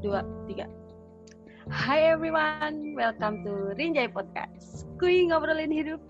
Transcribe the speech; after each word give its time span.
dua, 0.00 0.24
tiga. 0.48 0.64
Hai 1.68 2.16
everyone, 2.16 2.96
welcome 2.96 3.44
to 3.44 3.76
Rinjai 3.76 4.08
Podcast. 4.08 4.88
Kui 4.96 5.28
ngobrolin 5.28 5.68
hidup. 5.68 6.00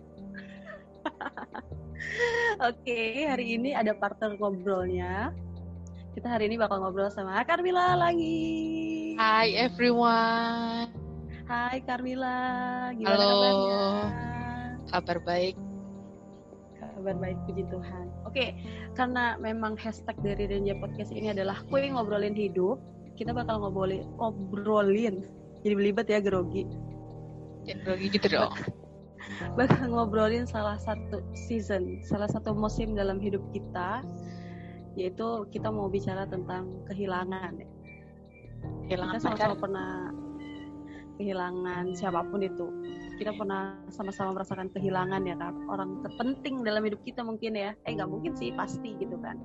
Oke, 2.71 3.27
hari 3.27 3.59
ini 3.59 3.75
ada 3.75 3.91
partner 3.99 4.39
ngobrolnya. 4.39 5.35
Kita 6.15 6.31
hari 6.31 6.47
ini 6.47 6.55
bakal 6.55 6.79
ngobrol 6.79 7.11
sama 7.11 7.43
Carmila 7.43 7.99
lagi. 7.99 9.19
Hai 9.19 9.59
everyone. 9.59 10.95
Hai 11.51 11.83
Carmila, 11.83 12.95
gimana 12.95 13.19
Halo. 13.19 13.27
kabarnya? 13.27 13.87
Kabar 14.87 15.19
baik. 15.27 15.57
Kabar 16.79 17.17
baik, 17.19 17.37
puji 17.43 17.67
Tuhan. 17.67 18.07
Oke, 18.23 18.55
karena 18.95 19.35
memang 19.43 19.75
hashtag 19.75 20.15
dari 20.23 20.47
Renja 20.47 20.79
Podcast 20.79 21.11
ini 21.11 21.35
adalah 21.35 21.59
kue 21.67 21.83
ngobrolin 21.91 22.39
hidup, 22.39 22.79
kita 23.21 23.37
bakal 23.37 23.61
ngobrolin, 23.61 24.09
ngobrolin, 24.17 25.21
jadi 25.61 25.75
belibet 25.77 26.09
ya 26.09 26.25
grogi, 26.25 26.65
Jangan 27.69 27.81
grogi 27.85 28.07
gitu 28.17 28.27
dong. 28.33 28.57
bakal 29.61 29.93
ngobrolin 29.93 30.49
salah 30.49 30.81
satu 30.81 31.21
season, 31.37 32.01
salah 32.01 32.33
satu 32.33 32.57
musim 32.57 32.97
dalam 32.97 33.21
hidup 33.21 33.45
kita, 33.53 34.01
yaitu 34.97 35.45
kita 35.53 35.69
mau 35.69 35.93
bicara 35.93 36.25
tentang 36.25 36.81
kehilangan. 36.89 37.61
Kehilangan 38.89 39.17
kita 39.17 39.21
sama-sama 39.21 39.55
pernah 39.61 39.91
kehilangan 41.21 41.85
siapa 41.93 42.25
pun 42.25 42.41
itu. 42.41 42.67
Kita 43.21 43.37
pernah 43.37 43.77
sama-sama 43.93 44.41
merasakan 44.41 44.73
kehilangan 44.73 45.29
ya 45.29 45.37
kan, 45.37 45.53
orang 45.69 46.01
terpenting 46.01 46.65
dalam 46.65 46.81
hidup 46.89 47.05
kita 47.05 47.21
mungkin 47.21 47.53
ya. 47.53 47.77
Eh 47.85 47.93
nggak 47.93 48.09
mungkin 48.09 48.33
sih, 48.33 48.49
pasti 48.57 48.97
gitu 48.97 49.21
kan. 49.21 49.37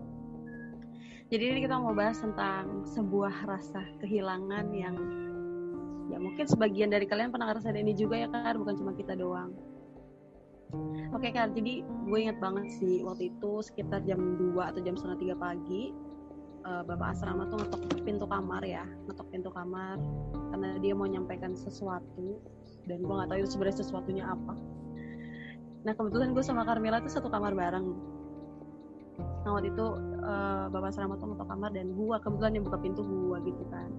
Jadi 1.26 1.44
ini 1.50 1.60
kita 1.66 1.82
mau 1.82 1.98
bahas 1.98 2.22
tentang 2.22 2.86
sebuah 2.86 3.50
rasa 3.50 3.82
kehilangan 3.98 4.70
yang 4.78 4.94
ya 6.06 6.22
mungkin 6.22 6.46
sebagian 6.46 6.94
dari 6.94 7.10
kalian 7.10 7.34
pernah 7.34 7.50
ngerasain 7.50 7.82
ini 7.82 7.98
juga 7.98 8.22
ya 8.22 8.30
kan, 8.30 8.62
bukan 8.62 8.78
cuma 8.78 8.94
kita 8.94 9.18
doang. 9.18 9.50
Oke 11.18 11.34
kan, 11.34 11.50
jadi 11.58 11.82
gue 11.82 12.20
inget 12.20 12.38
banget 12.38 12.70
sih 12.78 13.02
waktu 13.02 13.34
itu 13.34 13.52
sekitar 13.66 14.06
jam 14.06 14.38
2 14.38 14.54
atau 14.70 14.82
jam 14.86 14.94
setengah 14.94 15.34
3 15.34 15.38
pagi 15.40 15.84
eh, 16.66 16.84
Bapak 16.86 17.18
asrama 17.18 17.50
tuh 17.50 17.58
ngetok 17.58 17.82
pintu 18.06 18.26
kamar 18.30 18.62
ya, 18.62 18.86
ngetok 19.10 19.28
pintu 19.34 19.50
kamar 19.50 19.98
karena 20.54 20.78
dia 20.78 20.94
mau 20.94 21.10
nyampaikan 21.10 21.58
sesuatu 21.58 22.38
dan 22.86 23.02
gue 23.02 23.14
nggak 23.14 23.30
tahu 23.34 23.40
itu 23.42 23.50
sebenarnya 23.50 23.78
sesuatunya 23.82 24.24
apa. 24.30 24.54
Nah 25.90 25.94
kebetulan 25.98 26.38
gue 26.38 26.44
sama 26.46 26.66
Carmela 26.70 27.02
tuh 27.02 27.14
satu 27.14 27.34
kamar 27.34 27.58
bareng. 27.58 28.15
Nah 29.18 29.50
waktu 29.54 29.70
itu 29.72 29.88
eh, 30.26 30.66
Bapak 30.74 30.90
asrama 30.90 31.16
tuh 31.22 31.32
ngetok 31.32 31.48
kamar 31.48 31.70
dan 31.72 31.94
gue 31.94 32.16
kebetulan 32.20 32.54
yang 32.58 32.66
buka 32.66 32.80
pintu 32.82 33.02
gue 33.06 33.38
gitu 33.48 33.64
kan. 33.70 33.90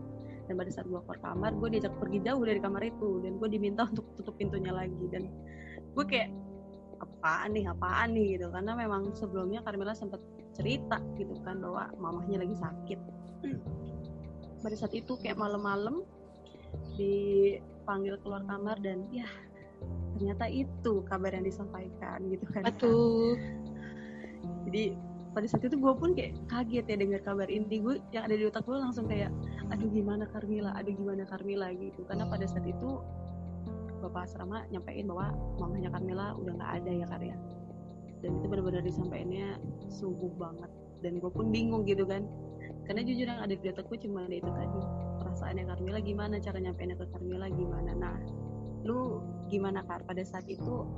Dan 0.46 0.54
pada 0.54 0.70
saat 0.70 0.86
gue 0.86 1.00
keluar 1.02 1.18
kamar, 1.18 1.50
gue 1.58 1.68
diajak 1.74 1.94
pergi 1.98 2.22
jauh 2.22 2.42
dari 2.46 2.60
kamar 2.62 2.82
itu. 2.86 3.18
Dan 3.22 3.38
gue 3.38 3.48
diminta 3.50 3.82
untuk 3.90 4.06
tutup 4.18 4.34
pintunya 4.38 4.70
lagi. 4.70 5.04
Dan 5.10 5.30
gue 5.94 6.04
kayak 6.06 6.30
apaan 7.02 7.50
nih 7.54 7.64
apaan 7.66 8.08
nih? 8.14 8.38
gitu. 8.38 8.46
Karena 8.50 8.72
memang 8.78 9.14
sebelumnya 9.14 9.60
Carmela 9.66 9.94
sempat 9.94 10.22
cerita 10.56 11.02
gitu 11.20 11.36
kan 11.44 11.60
bahwa 11.60 11.90
mamahnya 11.98 12.42
lagi 12.46 12.56
sakit. 12.56 13.00
Pada 14.64 14.74
saat 14.78 14.94
itu 14.96 15.14
kayak 15.20 15.36
malam-malam 15.36 16.02
dipanggil 16.96 18.16
keluar 18.24 18.42
kamar 18.48 18.76
dan 18.80 19.04
ya 19.12 19.28
ternyata 20.16 20.48
itu 20.48 21.04
kabar 21.04 21.28
yang 21.28 21.44
disampaikan 21.44 22.24
gitu 22.32 22.46
kan. 22.48 22.64
Betul. 22.64 23.36
Jadi 24.66 24.98
pada 25.36 25.46
saat 25.52 25.68
itu 25.68 25.76
gue 25.76 25.92
pun 26.00 26.16
kayak 26.16 26.32
kaget 26.48 26.84
ya 26.88 26.96
dengar 26.96 27.20
kabar 27.20 27.44
ini 27.52 27.76
gue 27.76 28.00
yang 28.08 28.24
ada 28.24 28.40
di 28.40 28.48
otak 28.48 28.64
gue 28.64 28.72
langsung 28.72 29.04
kayak 29.04 29.28
aduh 29.68 29.84
gimana 29.92 30.24
Carmila 30.32 30.72
aduh 30.72 30.96
gimana 30.96 31.28
Carmila 31.28 31.68
gitu. 31.76 32.08
Karena 32.08 32.24
pada 32.24 32.48
saat 32.48 32.64
itu 32.64 33.04
bapak 34.00 34.24
asrama 34.24 34.64
nyampein 34.72 35.04
bahwa 35.04 35.36
mamanya 35.60 35.92
Carmila 35.92 36.32
udah 36.40 36.52
nggak 36.56 36.72
ada 36.80 36.90
ya 36.90 37.06
karya 37.12 37.36
dan 38.24 38.30
itu 38.40 38.46
benar-benar 38.48 38.80
disampaikannya 38.80 39.60
sungguh 39.92 40.32
banget. 40.40 40.72
Dan 41.04 41.20
gue 41.20 41.28
pun 41.28 41.52
bingung 41.52 41.84
gitu 41.84 42.08
kan. 42.08 42.24
Karena 42.88 43.04
jujur 43.04 43.28
yang 43.28 43.44
ada 43.44 43.52
di 43.52 43.66
otak 43.68 43.92
gue 43.92 43.98
cuma 44.08 44.24
ada 44.24 44.40
itu 44.40 44.48
tadi 44.48 44.82
perasaannya 45.20 45.64
Carmila 45.68 46.00
gimana 46.00 46.40
cara 46.40 46.58
nyampeinnya 46.64 46.96
ke 46.96 47.06
Carmila 47.12 47.46
gimana. 47.52 47.92
Nah 47.92 48.16
lu 48.88 49.20
gimana 49.52 49.84
Kar 49.84 50.00
pada 50.08 50.24
saat 50.24 50.48
itu 50.48 50.88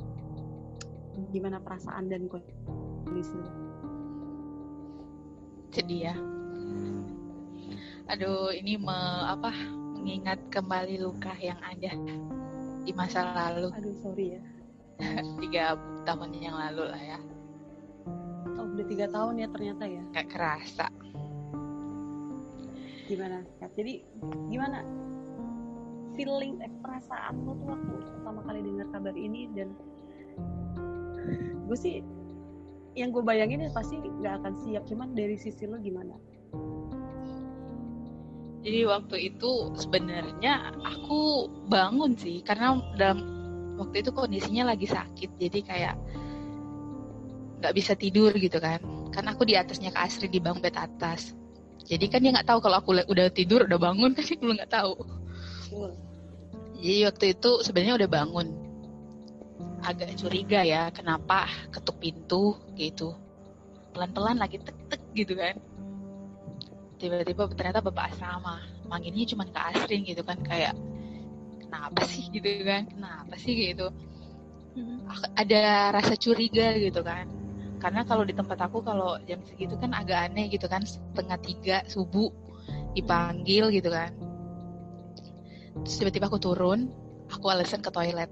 gimana 1.34 1.59
perasaan 1.59 2.06
dan 2.06 2.31
kondisi 2.31 3.34
lu 3.34 3.67
Sedih 5.72 6.12
ya. 6.12 6.14
Aduh, 8.08 8.50
ini 8.56 8.80
me, 8.80 8.96
apa? 9.28 9.52
Mengingat 9.98 10.40
kembali 10.48 11.02
luka 11.04 11.34
yang 11.42 11.58
ada 11.60 11.92
di 12.88 12.96
masa 12.96 13.36
lalu 13.36 13.68
aduh 13.76 13.96
sorry 14.00 14.40
ya 14.40 14.42
tiga 15.44 15.76
tahun 16.08 16.32
yang 16.40 16.56
lalu 16.56 16.88
lah 16.88 17.02
ya. 17.04 17.18
oh, 18.56 18.64
udah 18.64 18.86
tiga 18.88 19.06
tahun 19.12 19.44
ya 19.44 19.46
ternyata 19.52 19.84
ya 19.84 20.02
Gak 20.16 20.28
kerasa. 20.32 20.88
gimana 23.12 23.44
jadi 23.76 24.00
gimana 24.48 24.80
feeling 26.16 26.56
eh, 26.64 26.72
perasaan 26.80 27.44
lo 27.44 27.52
tuh 27.60 27.76
waktu 27.76 27.94
pertama 28.20 28.40
kali 28.48 28.60
dengar 28.64 28.88
kabar 28.88 29.14
ini 29.20 29.52
dan 29.52 29.68
gue 31.68 31.76
sih 31.76 32.00
yang 32.98 33.14
gue 33.14 33.22
bayangin 33.22 33.64
ya 33.64 33.70
pasti 33.70 33.98
nggak 34.03 34.42
akan 34.42 34.54
siap 34.66 34.82
cuman 34.91 35.14
dari 35.14 35.38
sisi 35.38 35.64
lo 35.64 35.78
gimana 35.78 36.19
Jadi 38.59 38.84
waktu 38.84 39.16
itu 39.32 39.72
sebenarnya 39.78 40.75
aku 40.82 41.47
bangun 41.70 42.19
sih 42.19 42.42
karena 42.42 42.76
dalam 42.98 43.22
waktu 43.78 44.03
itu 44.03 44.10
kondisinya 44.10 44.75
lagi 44.75 44.91
sakit 44.91 45.31
jadi 45.38 45.59
kayak 45.62 45.94
nggak 47.59 47.75
bisa 47.75 47.92
tidur 47.98 48.31
gitu 48.34 48.59
kan. 48.59 48.82
Kan 49.10 49.26
aku 49.26 49.47
di 49.47 49.59
atasnya 49.59 49.91
Kak 49.91 50.10
Asri 50.10 50.30
di 50.30 50.38
bang 50.38 50.59
bed 50.62 50.75
atas. 50.78 51.34
Jadi 51.86 52.06
kan 52.10 52.22
dia 52.22 52.34
nggak 52.34 52.47
tahu 52.47 52.59
kalau 52.62 52.76
aku 52.82 52.91
udah 53.09 53.26
tidur 53.32 53.66
udah 53.66 53.78
bangun 53.78 54.12
kan 54.16 54.22
dia 54.26 54.38
belum 54.38 54.54
nggak 54.59 54.72
tahu. 54.72 54.94
Jadi 56.78 56.98
waktu 57.10 57.25
itu 57.34 57.50
sebenarnya 57.66 57.94
udah 58.04 58.10
bangun. 58.10 58.67
Agak 59.88 60.21
curiga 60.21 60.60
ya 60.69 60.93
kenapa 60.93 61.49
ketuk 61.72 61.97
pintu 61.97 62.60
gitu. 62.76 63.16
Pelan-pelan 63.97 64.37
lagi 64.37 64.60
tek-tek 64.60 65.00
gitu 65.16 65.32
kan. 65.32 65.56
Tiba-tiba 67.00 67.49
ternyata 67.56 67.81
bapak 67.81 68.12
asrama. 68.12 68.60
Manggilnya 68.84 69.25
cuma 69.32 69.48
ke 69.48 69.56
Asrin 69.56 70.04
gitu 70.04 70.21
kan 70.21 70.37
kayak 70.44 70.77
kenapa 71.65 72.04
sih? 72.04 72.28
gitu 72.28 72.69
kan 72.69 72.84
kenapa 72.84 73.32
sih? 73.41 73.56
gitu. 73.56 73.88
Ada 75.41 75.97
rasa 75.97 76.21
curiga 76.21 76.77
gitu 76.77 77.00
kan. 77.00 77.25
Karena 77.81 78.04
kalau 78.04 78.28
di 78.28 78.37
tempat 78.37 78.60
aku 78.60 78.84
kalau 78.84 79.16
jam 79.25 79.41
segitu 79.41 79.72
kan 79.81 79.97
agak 79.97 80.28
aneh 80.28 80.53
gitu 80.53 80.69
kan 80.69 80.84
setengah 80.84 81.38
tiga 81.41 81.77
subuh 81.88 82.28
dipanggil 82.93 83.72
gitu 83.72 83.88
kan. 83.88 84.12
Terus 85.81 85.97
tiba-tiba 85.97 86.28
aku 86.28 86.37
turun 86.37 86.93
aku 87.32 87.48
alasan 87.48 87.81
ke 87.81 87.88
toilet 87.88 88.28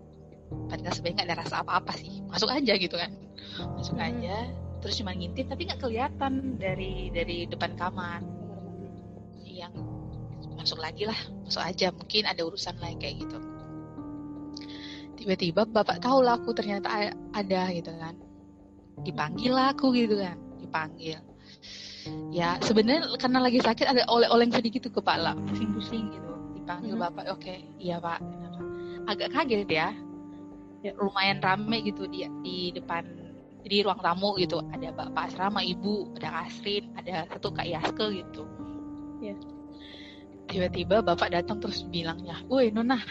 padahal 0.50 0.92
sebenarnya 0.94 1.16
nggak 1.22 1.28
ada 1.28 1.36
rasa 1.42 1.56
apa-apa 1.62 1.92
sih. 1.98 2.22
Masuk 2.26 2.50
aja 2.50 2.72
gitu 2.76 2.96
kan. 2.96 3.10
Masuk 3.76 3.96
Hmm. 3.96 4.06
aja 4.06 4.36
terus 4.84 4.94
cuma 5.00 5.16
ngintip 5.16 5.48
tapi 5.50 5.66
nggak 5.66 5.80
kelihatan 5.82 6.60
dari 6.60 7.10
dari 7.10 7.46
depan 7.48 7.74
kamar. 7.74 8.20
Yang 9.46 9.72
masuk 10.56 10.78
lagi 10.82 11.08
lah 11.08 11.18
masuk 11.44 11.62
aja. 11.62 11.88
Mungkin 11.90 12.22
ada 12.28 12.42
urusan 12.44 12.76
lain 12.78 12.98
kayak 13.00 13.16
gitu. 13.26 13.38
Tiba-tiba 15.16 15.64
bapak 15.66 15.98
tahu 16.04 16.22
lah 16.22 16.36
aku 16.38 16.52
ternyata 16.52 16.86
ada 17.32 17.62
gitu 17.72 17.90
kan. 17.96 18.14
Dipanggil 19.02 19.52
lah 19.52 19.72
aku 19.74 19.92
gitu 19.96 20.20
kan 20.20 20.36
dipanggil. 20.60 21.18
Ya 22.30 22.54
sebenarnya 22.62 23.06
karena 23.18 23.38
lagi 23.42 23.58
sakit 23.58 23.86
ada 23.86 24.02
oleh-oleh 24.06 24.46
sedikit 24.52 24.86
tuh 24.86 25.00
kepala 25.02 25.34
pusing-pusing 25.50 26.12
gitu. 26.14 26.32
Dipanggil 26.58 26.94
Mhm. 26.94 27.02
bapak 27.02 27.24
oke 27.32 27.54
iya 27.80 27.96
pak. 27.98 28.20
Agak 29.06 29.30
kaget 29.34 29.66
Ya. 29.70 29.88
Lumayan 30.94 31.42
rame 31.42 31.82
gitu 31.82 32.06
di 32.06 32.22
di 32.46 32.70
depan 32.70 33.02
di 33.66 33.82
ruang 33.82 33.98
tamu 33.98 34.38
gitu. 34.38 34.62
Ada 34.70 34.94
bapak 34.94 35.34
asrama 35.34 35.58
ibu 35.64 36.06
ada 36.20 36.46
Kasrin 36.46 36.94
ada 36.94 37.26
satu 37.32 37.50
kak 37.50 37.66
Yaske 37.66 38.06
gitu. 38.22 38.44
Ya. 39.24 39.34
tiba-tiba 40.46 41.02
bapak 41.02 41.34
datang 41.34 41.58
terus 41.58 41.82
bilangnya 41.90 42.38
woi 42.46 42.70
Nona 42.70 43.02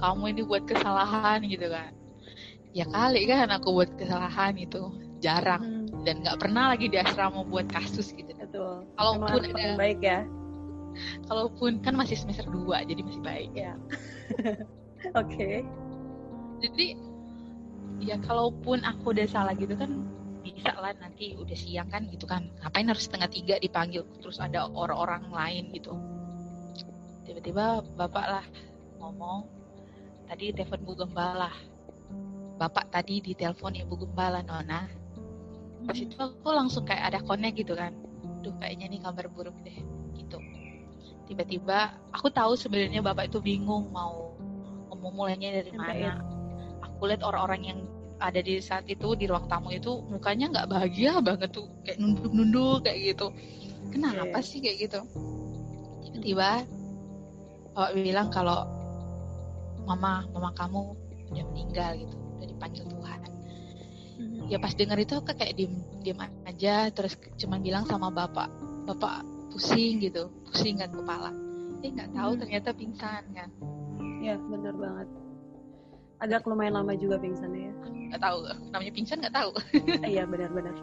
kamu 0.00 0.32
ini 0.32 0.42
buat 0.48 0.64
kesalahan 0.64 1.44
gitu 1.44 1.68
kan. 1.68 1.92
Ya 2.72 2.88
kali 2.88 3.28
kan 3.28 3.52
aku 3.52 3.74
buat 3.74 3.90
kesalahan 4.00 4.56
gitu 4.56 4.94
jarang. 5.20 5.60
Hmm, 5.60 6.04
dan 6.08 6.24
nggak 6.24 6.40
pernah 6.40 6.72
lagi 6.72 6.88
di 6.88 6.96
asrama 6.96 7.44
buat 7.44 7.68
kasus 7.68 8.16
gitu. 8.16 8.32
Betul. 8.38 8.88
Kalaupun 8.96 9.40
ada- 9.52 9.76
baik 9.76 10.00
ya. 10.00 10.24
Kalaupun 11.26 11.82
kan 11.82 11.98
masih 11.98 12.14
semester 12.14 12.46
2 12.46 12.86
jadi 12.86 13.02
masih 13.02 13.22
baik. 13.22 13.50
Ya 13.52 13.74
oke 15.20 15.66
jadi 16.64 16.96
ya 18.00 18.16
kalaupun 18.24 18.80
aku 18.82 19.12
udah 19.12 19.28
salah 19.28 19.52
gitu 19.54 19.76
kan 19.76 20.00
bisa 20.44 20.76
lah 20.76 20.92
nanti 21.00 21.36
udah 21.36 21.56
siang 21.56 21.88
kan 21.88 22.04
gitu 22.08 22.24
kan. 22.28 22.48
Ngapain 22.60 22.88
harus 22.88 23.04
setengah 23.08 23.28
tiga 23.32 23.54
dipanggil 23.60 24.04
terus 24.20 24.40
ada 24.40 24.68
orang-orang 24.68 25.28
lain 25.32 25.64
gitu. 25.72 25.96
Tiba-tiba 27.24 27.80
bapak 27.96 28.26
lah 28.28 28.44
ngomong 29.00 29.48
tadi 30.28 30.52
telepon 30.52 30.80
Bu 30.84 30.92
Gembala 30.96 31.52
bapak 32.54 32.86
tadi 32.90 33.18
di 33.18 33.32
telepon 33.34 33.74
ibu 33.74 33.94
gembala 33.98 34.40
Nona. 34.46 34.86
Pas 35.84 35.98
itu 35.98 36.16
aku 36.16 36.48
langsung 36.54 36.86
kayak 36.86 37.12
ada 37.12 37.18
connect 37.20 37.60
gitu 37.60 37.74
kan. 37.76 37.92
Duh 38.40 38.54
kayaknya 38.62 38.88
nih 38.88 39.00
kabar 39.02 39.26
buruk 39.28 39.56
deh 39.66 39.78
gitu. 40.16 40.38
Tiba-tiba 41.28 41.98
aku 42.14 42.30
tahu 42.30 42.54
sebenarnya 42.54 43.02
bapak 43.02 43.32
itu 43.32 43.38
bingung 43.42 43.90
mau 43.90 44.32
mau 44.94 45.12
mulainya 45.12 45.60
dari 45.60 45.72
mana 45.76 46.33
aku 47.04 47.12
lihat 47.12 47.20
orang-orang 47.20 47.62
yang 47.68 47.80
ada 48.16 48.40
di 48.40 48.64
saat 48.64 48.88
itu 48.88 49.12
di 49.12 49.28
ruang 49.28 49.44
tamu 49.44 49.68
itu 49.76 50.00
mukanya 50.08 50.48
nggak 50.48 50.72
bahagia 50.72 51.20
banget 51.20 51.52
tuh. 51.52 51.68
Kayak 51.84 52.00
nunduk-nunduk 52.00 52.80
kayak 52.80 53.12
gitu. 53.12 53.28
Kenapa 53.92 54.40
yeah. 54.40 54.40
sih 54.40 54.58
kayak 54.64 54.88
gitu? 54.88 55.00
Tiba-tiba 56.00 56.64
bapak 57.76 57.90
bilang 57.92 58.32
kalau 58.32 58.64
mama 59.84 60.24
mama 60.32 60.48
kamu 60.56 60.96
udah 61.28 61.44
meninggal 61.52 61.92
gitu 61.92 62.16
udah 62.16 62.46
dipanggil 62.48 62.84
Tuhan. 62.88 63.20
Hmm. 64.14 64.46
ya 64.48 64.56
pas 64.56 64.72
dengar 64.72 64.96
itu 64.96 65.20
aku 65.20 65.36
kayak 65.36 65.60
diem 65.60 65.74
diem 66.00 66.16
aja 66.48 66.88
terus 66.88 67.20
cuma 67.36 67.60
bilang 67.60 67.84
sama 67.84 68.08
bapak. 68.08 68.48
Bapak 68.88 69.28
pusing 69.52 70.00
gitu 70.00 70.32
pusing 70.48 70.80
kan 70.80 70.88
kepala. 70.88 71.36
Eh 71.84 71.92
nggak 71.92 72.16
tahu 72.16 72.32
hmm. 72.32 72.40
ternyata 72.40 72.72
pingsan 72.72 73.24
kan. 73.36 73.52
Ya 74.24 74.40
benar 74.40 74.72
banget 74.72 75.23
agak 76.22 76.46
lumayan 76.46 76.78
lama 76.78 76.94
juga 76.94 77.18
pingsannya 77.18 77.70
ya. 77.70 77.72
Nggak 78.14 78.22
tahu 78.22 78.38
namanya 78.70 78.92
pingsan 78.94 79.18
nggak 79.18 79.34
tahu. 79.34 79.50
Iya 80.14 80.22
benar-benar. 80.28 80.76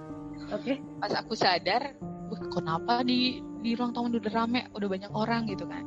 Oke. 0.51 0.75
Okay. 0.75 0.77
pas 0.99 1.13
aku 1.15 1.33
sadar 1.37 1.95
wah 2.27 2.41
kenapa 2.51 3.05
di 3.07 3.39
di 3.61 3.77
ruang 3.77 3.95
tamu 3.95 4.11
udah 4.11 4.33
rame 4.33 4.67
udah 4.75 4.87
banyak 4.89 5.11
orang 5.15 5.47
gitu 5.47 5.63
kan. 5.63 5.85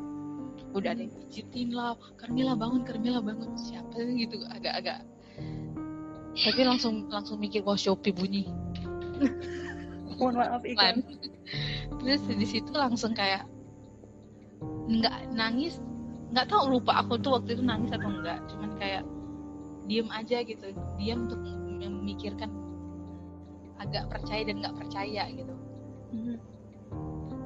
Udah 0.75 0.97
ada 0.97 1.07
yang 1.07 1.13
pijitin 1.29 1.71
lah 1.77 1.95
Carmila 2.17 2.57
bangun 2.57 2.83
Carmila 2.87 3.21
bangun. 3.21 3.53
Siapa 3.61 3.93
sih 3.93 4.25
gitu 4.25 4.41
agak-agak. 4.49 5.05
Tapi 6.35 6.61
langsung 6.67 7.07
langsung 7.13 7.39
mikir 7.39 7.63
wah 7.63 7.79
Shopee 7.79 8.15
bunyi. 8.15 8.49
Mohon 10.19 10.35
maaf 10.41 10.63
ikan. 10.63 11.03
Terus 12.01 12.23
di 12.27 12.47
situ 12.47 12.71
langsung 12.75 13.13
kayak 13.13 13.47
nggak 14.89 15.31
nangis. 15.37 15.79
Nggak 16.35 16.51
tahu 16.51 16.79
lupa 16.79 17.05
aku 17.05 17.21
tuh 17.23 17.39
waktu 17.39 17.55
itu 17.55 17.63
nangis 17.63 17.95
atau 17.95 18.11
enggak 18.11 18.43
cuman 18.51 18.71
kayak 18.81 19.03
diem 19.85 20.09
aja 20.11 20.41
gitu 20.45 20.73
diem 20.97 21.29
untuk 21.29 21.41
memikirkan 21.85 22.51
agak 23.81 24.09
percaya 24.09 24.43
dan 24.49 24.57
nggak 24.65 24.77
percaya 24.79 25.23
gitu 25.35 25.55
mm-hmm. 26.15 26.37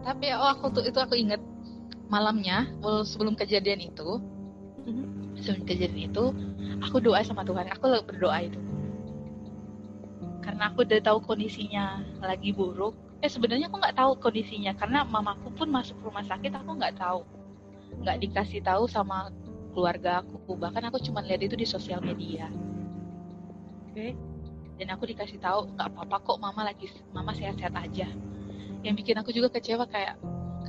tapi 0.07 0.27
oh 0.35 0.51
aku 0.55 0.71
tuh 0.71 0.85
itu 0.87 0.99
aku 0.99 1.15
inget 1.19 1.43
malamnya 2.09 2.69
sebelum 3.05 3.35
kejadian 3.35 3.91
itu 3.91 4.23
mm-hmm. 4.87 5.07
sebelum 5.43 5.63
kejadian 5.67 6.11
itu 6.13 6.25
aku 6.85 7.03
doa 7.03 7.21
sama 7.27 7.43
Tuhan 7.43 7.67
aku 7.75 8.03
berdoa 8.07 8.39
itu 8.47 8.61
karena 10.45 10.73
aku 10.73 10.87
udah 10.87 11.01
tahu 11.05 11.19
kondisinya 11.25 12.01
lagi 12.25 12.55
buruk 12.55 12.97
eh 13.19 13.27
sebenarnya 13.27 13.67
aku 13.67 13.83
nggak 13.83 13.99
tahu 13.99 14.13
kondisinya 14.23 14.73
karena 14.79 15.03
mamaku 15.03 15.51
pun 15.53 15.69
masuk 15.69 15.99
rumah 16.07 16.23
sakit 16.23 16.55
aku 16.55 16.79
nggak 16.79 16.95
tahu 16.95 17.27
nggak 17.99 18.17
dikasih 18.23 18.63
tahu 18.63 18.87
sama 18.87 19.29
keluarga 19.73 20.25
aku. 20.25 20.57
Bahkan 20.57 20.83
aku 20.89 20.99
cuma 21.05 21.21
lihat 21.25 21.45
itu 21.45 21.55
di 21.55 21.67
sosial 21.69 22.01
media. 22.01 22.49
Oke. 23.89 23.95
Okay. 23.95 24.13
dan 24.79 24.95
aku 24.95 25.11
dikasih 25.11 25.43
tahu 25.43 25.75
nggak 25.75 25.91
apa-apa 25.91 26.17
kok 26.23 26.39
mama 26.39 26.63
lagi 26.63 26.87
mama 27.11 27.35
sehat-sehat 27.35 27.75
aja. 27.75 28.07
Yang 28.87 28.95
bikin 29.03 29.19
aku 29.19 29.35
juga 29.35 29.51
kecewa 29.51 29.91
kayak 29.91 30.15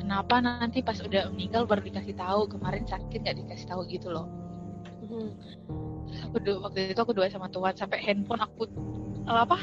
kenapa 0.01 0.41
nanti 0.41 0.81
pas 0.81 0.97
udah 0.97 1.29
meninggal 1.29 1.69
baru 1.69 1.85
dikasih 1.85 2.17
tahu? 2.17 2.49
Kemarin 2.49 2.89
sakit 2.89 3.21
nggak 3.21 3.37
dikasih 3.45 3.69
tahu? 3.69 3.85
Gitu 3.85 4.09
loh. 4.09 4.25
Hmm. 5.05 5.29
aku 6.09 6.41
doa, 6.41 6.57
waktu 6.65 6.89
itu 6.89 6.99
aku 7.01 7.13
doa 7.13 7.29
sama 7.29 7.53
Tuhan 7.53 7.77
sampai 7.77 8.01
handphone 8.01 8.41
aku 8.41 8.65
apa? 9.29 9.61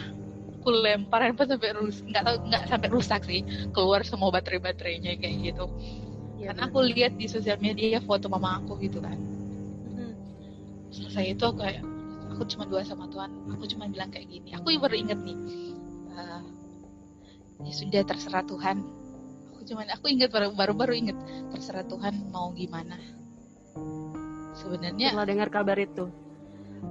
Aku 0.62 0.70
lempar 0.70 1.26
handphone 1.26 1.50
sampai 1.50 1.74
rusak 1.74 2.06
nggak 2.06 2.22
tahu 2.22 2.36
nggak 2.46 2.62
sampai 2.70 2.88
rusak 2.94 3.20
sih. 3.26 3.42
Keluar 3.74 4.06
semua 4.06 4.30
baterai 4.30 4.62
baterainya 4.62 5.18
kayak 5.18 5.36
gitu 5.42 5.66
ya, 6.46 6.54
karena 6.54 6.62
aku 6.70 6.78
lihat 6.86 7.12
di 7.18 7.26
sosial 7.26 7.58
media 7.58 7.98
foto 7.98 8.30
mama 8.30 8.62
aku 8.62 8.78
gitu 8.78 9.02
kan. 9.02 9.18
Hmm. 9.90 10.14
selesai 10.94 11.34
itu 11.34 11.42
aku 11.42 11.58
kayak 11.58 11.82
aku 12.30 12.42
cuma 12.46 12.64
doa 12.70 12.86
sama 12.86 13.10
Tuhan 13.10 13.30
aku 13.50 13.64
cuma 13.66 13.90
bilang 13.90 14.14
kayak 14.14 14.30
gini. 14.30 14.54
Aku 14.54 14.70
baru 14.78 14.94
inget 14.94 15.18
nih 15.18 15.38
uh, 16.14 16.42
ya 17.66 17.72
sudah 17.74 18.02
terserah 18.06 18.46
Tuhan. 18.46 18.86
Cuman 19.66 19.90
aku 19.90 20.06
ingat 20.06 20.30
baru 20.30 20.54
baru 20.54 20.78
baru 20.78 20.94
inget 20.94 21.18
terserah 21.50 21.82
Tuhan 21.90 22.30
mau 22.30 22.54
gimana. 22.54 22.94
Sebenarnya 24.54 25.10
setelah 25.10 25.26
dengar 25.26 25.48
kabar 25.50 25.74
itu? 25.74 26.06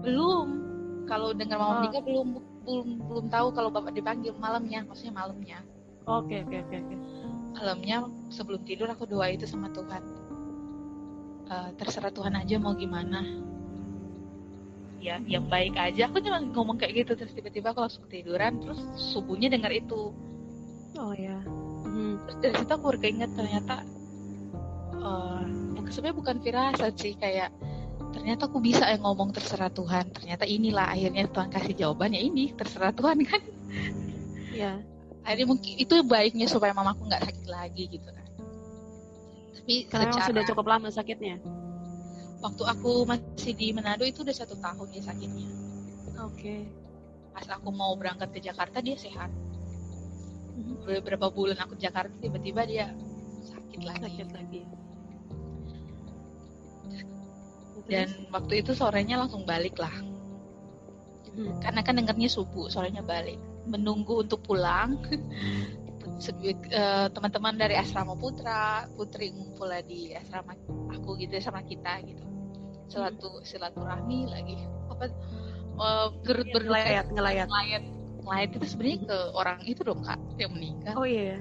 Belum. 0.03 0.67
Kalau 1.07 1.31
dengar 1.31 1.61
mama 1.61 1.71
oh. 1.71 1.77
menikah 1.85 2.03
belum 2.03 2.27
belum 2.65 2.87
belum 3.07 3.25
tahu 3.31 3.47
kalau 3.55 3.69
bapak 3.71 3.95
dipanggil 3.95 4.35
malamnya 4.35 4.83
maksudnya 4.83 5.15
malamnya. 5.15 5.63
Oke 6.03 6.43
oke 6.43 6.57
oke 6.67 6.75
oke 6.83 6.95
malamnya 7.55 8.03
sebelum 8.27 8.61
tidur 8.67 8.91
aku 8.91 9.07
doa 9.07 9.31
itu 9.31 9.47
sama 9.47 9.71
Tuhan. 9.71 10.03
Uh, 11.45 11.69
terserah 11.79 12.11
Tuhan 12.11 12.35
aja 12.35 12.59
mau 12.59 12.75
gimana. 12.75 13.23
Ya 14.99 15.21
yang 15.23 15.47
baik 15.47 15.79
aja. 15.79 16.11
Aku 16.11 16.19
cuma 16.19 16.43
ngomong 16.43 16.75
kayak 16.75 17.05
gitu 17.05 17.15
terus 17.15 17.31
tiba-tiba 17.31 17.71
aku 17.71 17.87
langsung 17.87 18.03
tiduran 18.11 18.59
terus 18.59 18.81
subuhnya 18.99 19.47
dengar 19.47 19.71
itu. 19.71 20.11
Oh 20.99 21.13
ya. 21.15 21.39
Terus 22.27 22.37
dari 22.43 22.53
situ 22.59 22.71
aku 22.75 22.91
keinget 22.99 23.31
ternyata 23.37 23.85
uh, 24.99 25.45
yang 25.79 25.87
sebenarnya 25.87 26.17
bukan 26.19 26.37
firasat 26.43 26.93
sih 26.99 27.13
kayak 27.15 27.53
ternyata 28.11 28.47
aku 28.51 28.59
bisa 28.59 28.89
yang 28.89 29.05
ngomong 29.05 29.31
terserah 29.31 29.71
Tuhan. 29.71 30.11
Ternyata 30.11 30.43
inilah 30.43 30.91
akhirnya 30.91 31.29
Tuhan 31.29 31.49
kasih 31.53 31.73
jawabannya 31.77 32.19
ini 32.19 32.51
terserah 32.57 32.91
Tuhan 32.91 33.23
kan? 33.23 33.41
Ya 34.51 34.81
akhirnya 35.25 35.47
mungkin 35.49 35.73
itu 35.81 35.95
baiknya 36.05 36.45
supaya 36.45 36.71
mamaku 36.71 37.09
nggak 37.09 37.25
sakit 37.25 37.45
lagi 37.49 37.83
gitu 37.89 38.07
kan. 38.07 38.27
Tapi 39.57 39.75
karena 39.89 40.13
secara, 40.13 40.27
sudah 40.29 40.43
cukup 40.45 40.65
lama 40.69 40.87
sakitnya? 40.93 41.41
Waktu 42.45 42.63
aku 42.69 43.09
masih 43.09 43.57
di 43.57 43.73
Manado 43.73 44.05
itu 44.05 44.21
udah 44.21 44.35
satu 44.37 44.53
tahun 44.61 44.87
dia 44.93 45.03
sakitnya. 45.03 45.49
Oke. 46.21 46.39
Okay. 46.39 46.61
pas 47.35 47.51
aku 47.51 47.67
mau 47.67 47.91
berangkat 47.99 48.31
ke 48.31 48.39
Jakarta 48.39 48.79
dia 48.79 48.95
sehat. 48.95 49.27
Beberapa 50.87 51.27
bulan 51.27 51.59
aku 51.59 51.75
di 51.75 51.83
Jakarta 51.83 52.15
tiba-tiba 52.23 52.63
dia 52.63 52.95
sakit 53.43 53.81
lagi. 53.83 54.07
Sakit 54.07 54.29
lagi. 54.31 54.61
Dan 57.91 58.07
waktu 58.31 58.63
itu 58.63 58.71
sorenya 58.71 59.19
langsung 59.19 59.43
balik 59.43 59.75
lah. 59.75 59.91
Hmm. 61.35 61.59
karena 61.59 61.83
kan 61.83 61.99
dengarnya 61.99 62.31
subuh 62.31 62.71
sorenya 62.71 63.03
balik 63.03 63.35
menunggu 63.67 64.21
untuk 64.23 64.41
pulang. 64.45 64.97
Eh, 66.15 67.07
teman-teman 67.11 67.59
dari 67.59 67.75
asrama 67.75 68.15
putra 68.15 68.87
putri 68.95 69.35
ngumpul 69.35 69.67
di 69.83 70.15
asrama 70.15 70.55
aku 70.87 71.19
gitu 71.19 71.35
sama 71.43 71.59
kita 71.59 71.99
gitu. 72.07 72.23
Selatu 72.87 73.43
silaturahmi 73.43 74.31
lagi. 74.31 74.55
Apa 74.87 75.11
uh, 75.75 76.07
gerut 76.23 76.47
berlayat 76.55 77.11
ngelayat 77.11 77.51
ngelayat. 77.51 77.83
lain 78.25 78.47
itu 78.57 78.65
sebenarnya 78.65 78.99
ke 79.05 79.17
orang 79.37 79.59
itu 79.67 79.81
dong 79.83 80.01
kak 80.01 80.17
yang 80.39 80.55
meninggal. 80.55 80.95
Oh 80.97 81.05
iya. 81.05 81.37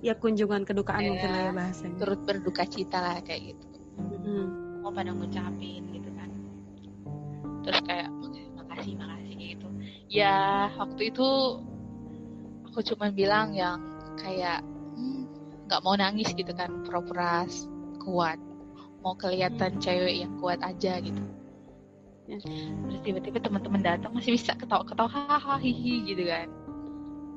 Ya 0.00 0.14
kunjungan 0.14 0.62
kedukaan 0.62 1.02
ya, 1.02 1.10
mungkin 1.12 1.28
lah 1.28 1.42
ya 1.42 1.52
bahasanya. 1.52 1.96
Turut 1.98 2.20
berduka 2.24 2.62
cita 2.64 2.98
lah 3.02 3.18
kayak 3.26 3.52
gitu. 3.52 3.66
Hmm. 3.96 4.46
mau 4.86 4.94
pada 4.94 5.10
ngucapin 5.10 5.82
gitu 5.92 6.10
kan. 6.14 6.30
Terus 7.66 7.80
kayak 7.84 8.08
makasih 8.54 8.94
makasih 8.94 9.15
ya 10.06 10.70
waktu 10.78 11.10
itu 11.10 11.28
aku 12.70 12.80
cuma 12.94 13.10
bilang 13.10 13.56
yang 13.56 13.82
kayak 14.20 14.62
hmm, 14.94 15.26
nggak 15.66 15.80
hmm, 15.82 15.86
mau 15.86 15.96
nangis 15.98 16.30
gitu 16.34 16.52
kan 16.54 16.84
pura-pura 16.86 17.46
kuat 18.02 18.38
mau 19.02 19.14
kelihatan 19.18 19.78
hmm. 19.78 19.82
cewek 19.82 20.14
yang 20.26 20.32
kuat 20.38 20.62
aja 20.62 20.98
gitu 21.02 21.22
ya. 22.30 22.38
terus 22.38 23.00
tiba-tiba 23.02 23.38
teman-teman 23.42 23.82
datang 23.82 24.10
masih 24.14 24.34
bisa 24.34 24.54
ketawa-ketawa 24.54 25.10
hahaha 25.10 25.58
hihi 25.58 26.14
gitu 26.14 26.26
kan 26.26 26.50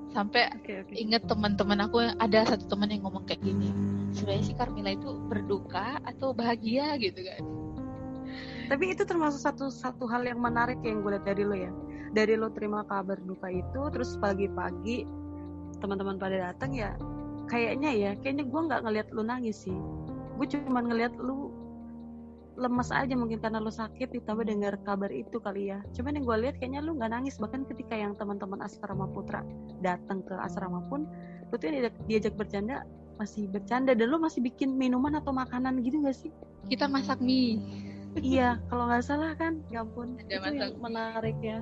sampai 0.09 0.49
okay, 0.57 0.81
okay. 0.81 0.95
inget 0.97 1.21
teman-teman 1.29 1.85
aku 1.85 2.01
ada 2.01 2.39
satu 2.45 2.65
teman 2.65 2.89
yang 2.89 3.05
ngomong 3.05 3.29
kayak 3.29 3.45
gini 3.45 3.69
sebenarnya 4.13 4.43
si 4.45 4.53
Carmila 4.57 4.91
itu 4.93 5.09
berduka 5.29 6.01
atau 6.01 6.33
bahagia 6.33 6.97
gitu 6.97 7.21
kan 7.21 7.41
tapi 8.69 8.93
itu 8.93 9.01
termasuk 9.05 9.41
satu 9.41 9.69
satu 9.69 10.05
hal 10.09 10.25
yang 10.25 10.41
menarik 10.41 10.77
yang 10.81 11.01
gue 11.01 11.13
lihat 11.13 11.25
dari 11.25 11.43
lo 11.45 11.53
ya 11.57 11.69
dari 12.13 12.33
lo 12.35 12.49
terima 12.49 12.81
kabar 12.85 13.17
duka 13.21 13.49
itu 13.49 13.81
terus 13.93 14.17
pagi-pagi 14.17 15.05
teman-teman 15.79 16.19
pada 16.19 16.51
datang 16.51 16.73
ya 16.75 16.97
kayaknya 17.49 17.91
ya 17.91 18.11
kayaknya 18.21 18.45
gue 18.45 18.61
nggak 18.69 18.81
ngeliat 18.85 19.07
lo 19.11 19.25
nangis 19.25 19.65
sih. 19.65 19.75
Gue 20.37 20.47
cuma 20.47 20.85
ngeliat 20.85 21.11
lo 21.17 21.51
lemes 22.59 22.91
aja 22.91 23.15
mungkin 23.15 23.39
karena 23.39 23.63
lu 23.63 23.71
sakit 23.71 24.11
ditambah 24.11 24.43
dengar 24.45 24.77
kabar 24.85 25.09
itu 25.09 25.41
kali 25.41 25.73
ya. 25.73 25.81
Cuman 25.97 26.19
yang 26.19 26.25
gue 26.29 26.37
lihat 26.47 26.55
kayaknya 26.61 26.85
lu 26.85 26.95
nggak 26.95 27.11
nangis 27.11 27.41
bahkan 27.41 27.65
ketika 27.65 27.97
yang 27.97 28.13
teman-teman 28.15 28.61
asrama 28.61 29.09
putra 29.09 29.41
datang 29.81 30.21
ke 30.21 30.35
asrama 30.37 30.85
pun 30.87 31.09
lu 31.49 31.55
tuh 31.57 31.71
diajak, 31.71 31.95
diajak 32.05 32.33
bercanda 32.37 32.85
masih 33.17 33.49
bercanda. 33.49 33.97
Dan 33.97 34.13
lu 34.13 34.21
masih 34.21 34.45
bikin 34.45 34.77
minuman 34.77 35.17
atau 35.17 35.33
makanan 35.33 35.81
gitu 35.81 35.99
gak 36.05 36.15
sih? 36.15 36.31
Kita 36.69 36.85
masak 36.87 37.19
mie. 37.19 37.59
Iya 38.19 38.57
kalau 38.69 38.89
nggak 38.89 39.05
salah 39.05 39.33
kan? 39.37 39.63
Ya 39.69 39.85
ampun 39.85 40.17
Ada 40.17 40.27
itu 40.27 40.37
masak 40.41 40.53
yang 40.59 40.73
menarik 40.81 41.37
ya 41.41 41.59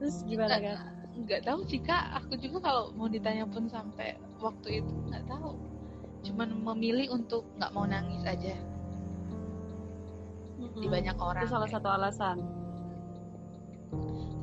terus 0.00 0.24
gimana 0.24 0.56
kan 0.56 0.76
nggak 1.20 1.44
tahu 1.44 1.60
sih 1.68 1.80
kak. 1.84 2.24
Aku 2.24 2.40
juga 2.40 2.58
kalau 2.64 2.96
mau 2.96 3.04
ditanya 3.04 3.44
pun 3.44 3.68
sampai 3.68 4.16
waktu 4.40 4.80
itu 4.80 4.92
nggak 5.12 5.28
tahu. 5.28 5.52
Cuman 6.24 6.48
memilih 6.72 7.12
untuk 7.12 7.44
nggak 7.60 7.72
mau 7.76 7.84
nangis 7.84 8.24
aja. 8.24 8.56
Di 10.80 10.86
banyak 10.88 11.16
orang 11.20 11.44
itu 11.44 11.52
salah 11.52 11.68
satu 11.68 11.88
alasan. 11.92 12.38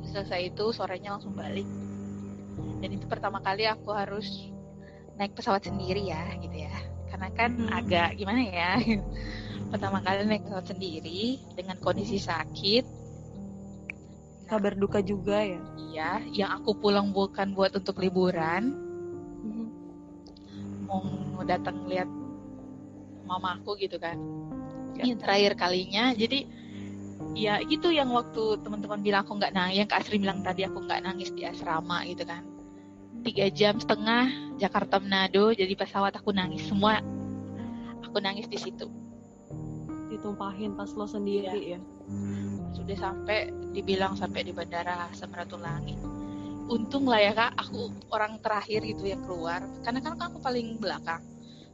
Terus 0.02 0.10
selesai 0.14 0.54
itu 0.54 0.64
sorenya 0.70 1.18
langsung 1.18 1.34
balik. 1.34 1.66
Dan 2.78 2.94
itu 2.94 3.06
pertama 3.10 3.42
kali 3.42 3.66
aku 3.66 3.90
harus 3.90 4.50
naik 5.18 5.34
pesawat 5.34 5.66
sendiri 5.66 6.06
ya 6.06 6.30
gitu 6.38 6.62
ya. 6.62 6.74
Karena 7.10 7.28
kan 7.34 7.50
Hmm. 7.58 7.72
agak 7.74 8.14
gimana 8.14 8.40
ya? 8.44 8.70
Pertama 9.72 9.98
kali 10.00 10.24
naik 10.24 10.46
pesawat 10.46 10.66
sendiri 10.70 11.42
dengan 11.58 11.76
kondisi 11.82 12.16
sakit 12.22 12.97
kabar 14.48 14.72
duka 14.72 15.04
juga 15.04 15.44
ya. 15.44 15.60
Iya 15.76 16.10
yang 16.32 16.50
aku 16.56 16.72
pulang 16.80 17.12
bukan 17.12 17.52
buat 17.52 17.76
untuk 17.76 18.00
liburan. 18.00 18.72
Mau 20.88 21.44
datang 21.44 21.84
lihat 21.84 22.08
mamaku 23.28 23.76
gitu 23.76 24.00
kan. 24.00 24.16
Ya. 24.98 25.14
ini 25.14 25.14
terakhir 25.14 25.54
kalinya 25.54 26.10
jadi 26.10 26.42
ya 27.38 27.62
gitu 27.62 27.94
yang 27.94 28.10
waktu 28.10 28.58
teman-teman 28.66 28.98
bilang 28.98 29.22
aku 29.22 29.38
nggak 29.38 29.54
nangis 29.54 29.84
yang 29.84 29.88
Kak 29.88 30.02
Asri 30.02 30.18
bilang 30.18 30.42
tadi 30.42 30.66
aku 30.66 30.82
nggak 30.82 31.06
nangis 31.06 31.30
di 31.30 31.46
asrama 31.46 32.02
gitu 32.08 32.26
kan. 32.26 32.42
Tiga 33.22 33.46
jam 33.52 33.78
setengah 33.78 34.56
Jakarta 34.58 34.98
Manado 34.98 35.54
jadi 35.54 35.70
pesawat 35.76 36.18
aku 36.18 36.34
nangis 36.34 36.66
semua. 36.66 36.98
Aku 38.02 38.18
nangis 38.18 38.48
di 38.50 38.58
situ 38.58 38.88
ditumpahin 40.18 40.74
pas 40.74 40.90
lo 40.92 41.06
sendiri 41.06 41.78
ya? 41.78 41.80
Sudah 42.74 42.96
sampai 42.98 43.54
dibilang 43.70 44.18
sampai 44.18 44.42
di 44.42 44.52
bandara 44.52 45.06
Samratulangi 45.14 46.18
untung 46.68 47.08
lah 47.08 47.20
ya 47.20 47.32
kak. 47.32 47.56
Aku 47.56 47.90
orang 48.12 48.38
terakhir 48.44 48.84
gitu 48.84 49.08
yang 49.08 49.24
keluar. 49.24 49.64
Karena 49.82 50.04
kan 50.04 50.20
aku 50.20 50.38
paling 50.38 50.76
belakang. 50.78 51.24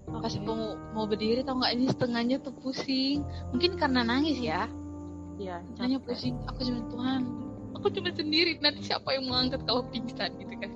Pas 0.06 0.30
Oke. 0.30 0.40
mau 0.46 0.78
mau 0.94 1.04
berdiri 1.04 1.42
tau 1.42 1.58
nggak? 1.58 1.72
Ini 1.74 1.84
setengahnya 1.90 2.36
tuh 2.40 2.54
pusing. 2.62 3.26
Mungkin 3.52 3.76
karena 3.76 4.06
nangis 4.06 4.38
ya. 4.38 4.70
Iya, 5.34 5.66
hanya 5.82 5.98
pusing 5.98 6.38
aku 6.46 6.62
cuma 6.62 6.80
Tuhan. 6.88 7.22
Aku 7.74 7.86
cuma 7.90 8.10
sendiri. 8.14 8.54
Nanti 8.62 8.86
siapa 8.86 9.18
yang 9.18 9.26
mau 9.26 9.42
angkat 9.42 9.66
kalau 9.66 9.82
pingsan? 9.90 10.30
Gitu 10.38 10.54
kan. 10.54 10.70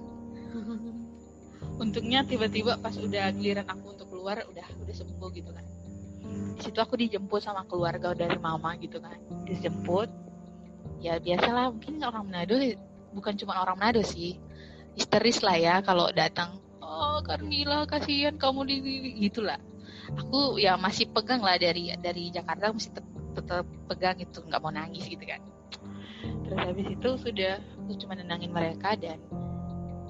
Untungnya 1.83 2.27
tiba-tiba 2.27 2.75
pas 2.83 2.99
udah 2.99 3.31
giliran 3.39 3.71
aku 3.71 3.95
untuk 3.95 4.11
keluar 4.11 4.43
udah 4.51 4.67
udah 4.83 4.95
sembuh 4.99 5.31
gitu 5.31 5.55
kan 5.55 5.63
situ 6.59 6.79
aku 6.79 6.99
dijemput 6.99 7.41
sama 7.41 7.65
keluarga 7.65 8.13
dari 8.13 8.37
mama 8.37 8.75
gitu 8.83 8.99
kan. 8.99 9.17
Dijemput. 9.47 10.11
Ya 10.99 11.17
biasalah 11.23 11.71
mungkin 11.71 12.03
orang 12.03 12.27
Manado 12.27 12.59
bukan 13.15 13.35
cuma 13.39 13.63
orang 13.63 13.79
Manado 13.79 14.03
sih. 14.03 14.37
Histeris 14.99 15.47
lah 15.47 15.55
ya 15.55 15.75
kalau 15.79 16.11
datang 16.11 16.59
oh 16.83 17.23
Carmila 17.23 17.87
kasihan 17.87 18.35
kamu 18.35 18.67
di 18.67 18.77
di- 18.83 19.15
gitulah. 19.29 19.59
Aku 20.19 20.59
ya 20.59 20.75
masih 20.75 21.07
pegang 21.13 21.45
lah 21.45 21.55
dari 21.61 21.95
dari 22.01 22.33
Jakarta 22.35 22.75
masih 22.75 22.91
tetap, 22.91 23.07
tetap 23.39 23.65
pegang 23.87 24.17
itu 24.19 24.39
nggak 24.43 24.61
mau 24.61 24.73
nangis 24.75 25.07
gitu 25.07 25.23
kan. 25.23 25.39
Terus 26.49 26.59
habis 26.59 26.87
itu 26.91 27.11
sudah 27.23 27.55
aku 27.85 27.93
cuma 28.03 28.19
nenangin 28.19 28.51
mereka 28.51 28.99
dan 28.99 29.23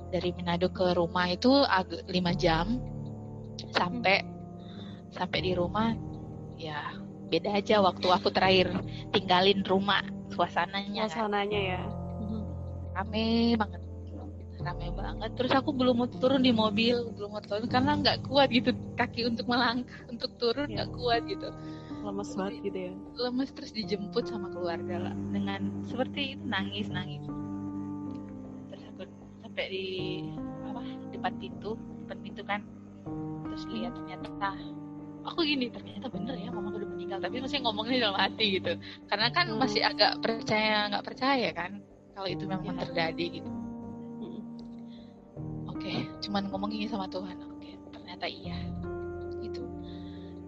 dari 0.09 0.33
Manado 0.33 0.73
ke 0.73 0.97
rumah 0.97 1.29
itu 1.29 1.53
agak 1.69 2.09
lima 2.09 2.33
jam 2.33 2.81
sampai 3.77 4.25
sampai 5.13 5.39
di 5.45 5.53
rumah 5.53 5.93
ya 6.59 6.93
beda 7.29 7.61
aja 7.61 7.81
waktu 7.85 8.09
aku 8.09 8.29
terakhir 8.33 8.73
tinggalin 9.13 9.63
rumah 9.65 10.03
suasananya 10.33 11.11
kan. 11.11 11.13
Suasananya 11.13 11.61
ya. 11.77 11.83
Rame 12.95 13.55
banget. 13.59 13.83
Rame 14.59 14.87
banget. 14.95 15.31
Terus 15.39 15.53
aku 15.55 15.71
belum 15.75 16.03
mau 16.03 16.09
turun 16.11 16.43
di 16.43 16.55
mobil 16.55 17.11
belum 17.15 17.31
mau 17.35 17.43
turun 17.43 17.67
karena 17.67 17.99
nggak 17.99 18.27
kuat 18.27 18.49
gitu. 18.55 18.71
Kaki 18.95 19.27
untuk 19.27 19.51
melangkah 19.51 19.99
untuk 20.07 20.31
turun 20.39 20.71
Ya. 20.71 20.83
nggak 20.83 20.91
kuat 20.95 21.23
gitu. 21.27 21.49
Lemes 21.99 22.31
banget 22.39 22.55
gitu 22.63 22.79
ya. 22.79 22.93
lemes 23.19 23.51
terus 23.53 23.71
dijemput 23.75 24.25
sama 24.31 24.49
keluarga 24.55 25.11
lah. 25.11 25.15
Dengan 25.35 25.85
seperti 25.85 26.39
itu 26.39 26.45
nangis 26.47 26.87
nangis. 26.91 27.23
Terus 28.71 28.83
aku 28.95 29.03
sampai 29.43 29.67
di 29.71 29.87
apa 30.71 30.83
depan 31.11 31.33
pintu 31.43 31.75
depan 32.07 32.19
pintu 32.23 32.43
kan. 32.47 32.61
Terus 33.51 33.63
lihat 33.75 33.93
ternyata 33.99 34.55
aku 35.29 35.41
gini 35.45 35.69
ternyata 35.69 36.09
bener 36.09 36.35
ya 36.37 36.49
mama 36.49 36.73
udah 36.73 36.89
meninggal. 36.89 37.19
Tapi 37.21 37.37
masih 37.39 37.59
ngomongnya 37.61 38.09
dalam 38.09 38.19
hati 38.19 38.45
gitu. 38.57 38.73
Karena 39.07 39.29
kan 39.31 39.47
Hmm. 39.49 39.59
masih 39.61 39.81
agak 39.85 40.19
percaya 40.19 40.89
nggak 40.89 41.05
percaya 41.05 41.49
kan 41.53 41.81
kalau 42.13 42.29
itu 42.29 42.45
memang 42.45 42.75
Ya. 42.75 42.83
terjadi 42.83 43.25
gitu. 43.39 43.51
Mm-mm. 44.19 44.43
oke 45.69 45.93
cuman 46.25 46.43
ngomong 46.51 46.71
ini 46.73 46.87
sama 46.87 47.07
Tuhan. 47.07 47.37
Oke 47.47 47.71
ternyata 47.93 48.27
iya. 48.27 48.59
Gitu. 49.39 49.63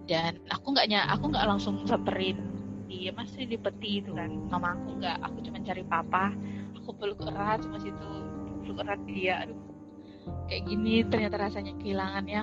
Dan 0.05 0.43
aku 0.51 0.67
nggak 0.75 0.87
ny- 0.91 1.09
aku 1.09 1.25
nggak 1.31 1.47
langsung 1.47 1.85
samperin 1.87 2.41
dia 2.91 3.15
masih 3.15 3.47
di 3.47 3.55
peti 3.55 4.03
itu 4.03 4.11
kan. 4.13 4.29
Mama 4.51 4.75
aku 4.75 4.99
nggak 4.99 5.17
aku 5.23 5.37
cuma 5.47 5.59
cari 5.63 5.85
papa. 5.87 6.35
Aku 6.83 6.91
peluk 6.97 7.23
erat 7.23 7.63
sama 7.63 7.79
situ 7.79 8.11
peluk 8.67 8.83
erat 8.83 9.01
dia. 9.07 9.47
Aduh 9.47 9.57
kayak 10.47 10.67
gini 10.67 11.07
ternyata 11.07 11.39
rasanya 11.39 11.73
kehilangan 11.79 12.27
ya 12.27 12.43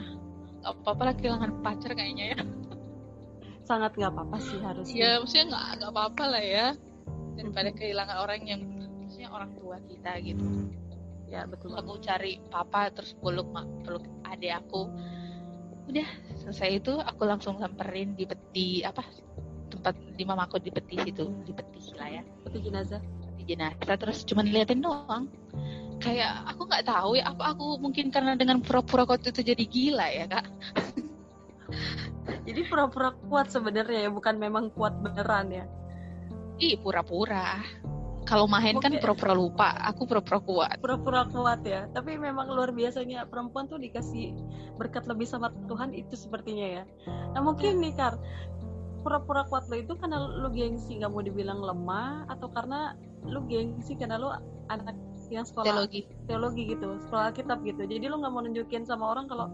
nggak 0.61 0.73
apa-apa 0.83 1.01
lah 1.11 1.13
kehilangan 1.15 1.51
pacar 1.61 1.91
kayaknya 1.93 2.25
ya. 2.35 2.39
Sangat 3.67 3.91
nggak 3.99 4.11
apa-apa 4.15 4.37
sih 4.39 4.59
harusnya. 4.63 4.97
Ya 4.97 5.09
maksudnya 5.19 5.45
nggak 5.53 5.65
nggak 5.81 5.91
apa-apa 5.91 6.23
lah 6.27 6.43
ya. 6.43 6.67
Daripada 7.37 7.69
kehilangan 7.75 8.17
orang 8.17 8.41
yang 8.47 8.61
maksudnya 9.03 9.29
orang 9.29 9.51
tua 9.59 9.77
kita 9.85 10.11
gitu. 10.23 10.45
Ya 11.27 11.43
betul 11.43 11.75
aku 11.75 11.99
cari 11.99 12.39
papa 12.47 12.87
terus 12.89 13.13
peluk 13.19 13.47
mak 13.51 13.67
peluk 13.83 14.03
adik 14.25 14.55
aku. 14.63 14.87
Udah 15.87 16.07
selesai 16.43 16.83
itu 16.83 16.93
aku 16.99 17.23
langsung 17.27 17.59
samperin 17.59 18.15
di 18.15 18.27
peti 18.27 18.83
apa 18.83 19.03
tempat 19.67 19.95
di 20.15 20.23
mamaku 20.23 20.63
di 20.63 20.71
peti 20.71 20.95
situ 21.03 21.27
di 21.43 21.51
peti 21.51 21.91
lah 21.99 22.09
ya. 22.19 22.23
Peti 22.47 22.57
jenazah. 22.63 23.03
Di 23.35 23.43
jenazah. 23.43 23.95
Terus 23.99 24.23
cuman 24.23 24.47
liatin 24.47 24.79
doang 24.79 25.27
kayak 25.97 26.45
aku 26.53 26.69
nggak 26.69 26.85
tahu 26.85 27.17
ya 27.17 27.33
apa 27.33 27.57
aku 27.57 27.81
mungkin 27.81 28.13
karena 28.13 28.37
dengan 28.37 28.61
pura-pura 28.61 29.05
waktu 29.05 29.33
itu 29.33 29.41
jadi 29.53 29.63
gila 29.65 30.07
ya 30.13 30.25
kak? 30.29 30.45
Jadi 32.47 32.61
pura-pura 32.67 33.11
kuat 33.27 33.51
sebenarnya 33.51 34.07
ya 34.07 34.09
bukan 34.11 34.35
memang 34.39 34.71
kuat 34.75 34.95
beneran 34.99 35.51
ya? 35.51 35.65
Ih 36.59 36.79
pura-pura. 36.79 37.59
Kalau 38.27 38.43
main 38.43 38.75
kan 38.83 38.91
pura-pura 38.99 39.31
lupa 39.31 39.71
aku 39.87 40.03
pura-pura 40.03 40.39
kuat. 40.43 40.77
Pura-pura 40.83 41.23
kuat 41.31 41.63
ya 41.63 41.87
tapi 41.95 42.19
memang 42.19 42.51
luar 42.51 42.75
biasanya 42.75 43.27
perempuan 43.27 43.71
tuh 43.71 43.79
dikasih 43.79 44.35
berkat 44.75 45.07
lebih 45.07 45.27
sama 45.27 45.51
Tuhan 45.71 45.95
itu 45.95 46.13
sepertinya 46.15 46.83
ya. 46.83 46.83
Nah 47.35 47.41
mungkin 47.41 47.79
nih 47.79 47.95
Kar 47.95 48.19
pura-pura 49.07 49.47
kuat 49.47 49.71
lo 49.71 49.79
itu 49.79 49.95
karena 49.95 50.19
lu 50.19 50.51
gengsi 50.51 50.99
nggak 50.99 51.07
mau 51.07 51.23
dibilang 51.23 51.63
lemah 51.63 52.27
atau 52.27 52.51
karena 52.51 52.91
lu 53.23 53.39
gengsi 53.47 53.95
karena 53.95 54.19
lu 54.19 54.27
anak 54.67 54.99
yang 55.29 55.45
sekolah 55.45 55.67
teologi. 55.67 56.01
teologi 56.25 56.63
gitu 56.71 56.87
sekolah 57.07 57.29
kitab 57.35 57.59
gitu. 57.63 57.83
Jadi 57.83 58.05
lu 58.07 58.19
nggak 58.19 58.31
mau 58.31 58.41
nunjukin 58.43 58.83
sama 58.87 59.11
orang 59.11 59.27
kalau 59.27 59.51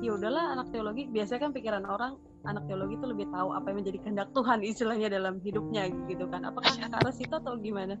ya 0.00 0.14
udahlah 0.14 0.54
anak 0.54 0.70
teologi. 0.70 1.08
Biasanya 1.10 1.40
kan 1.48 1.50
pikiran 1.50 1.84
orang 1.86 2.12
anak 2.46 2.64
teologi 2.70 2.94
itu 2.94 3.06
lebih 3.10 3.26
tahu 3.34 3.48
apa 3.50 3.66
yang 3.70 3.78
menjadi 3.82 3.98
kehendak 4.06 4.28
Tuhan 4.30 4.58
istilahnya 4.62 5.08
dalam 5.10 5.42
hidupnya 5.42 5.90
gitu 6.06 6.24
kan. 6.30 6.46
Apakah 6.46 6.72
ke 6.78 6.86
arah 6.86 7.14
situ 7.14 7.34
atau 7.34 7.58
gimana? 7.58 7.98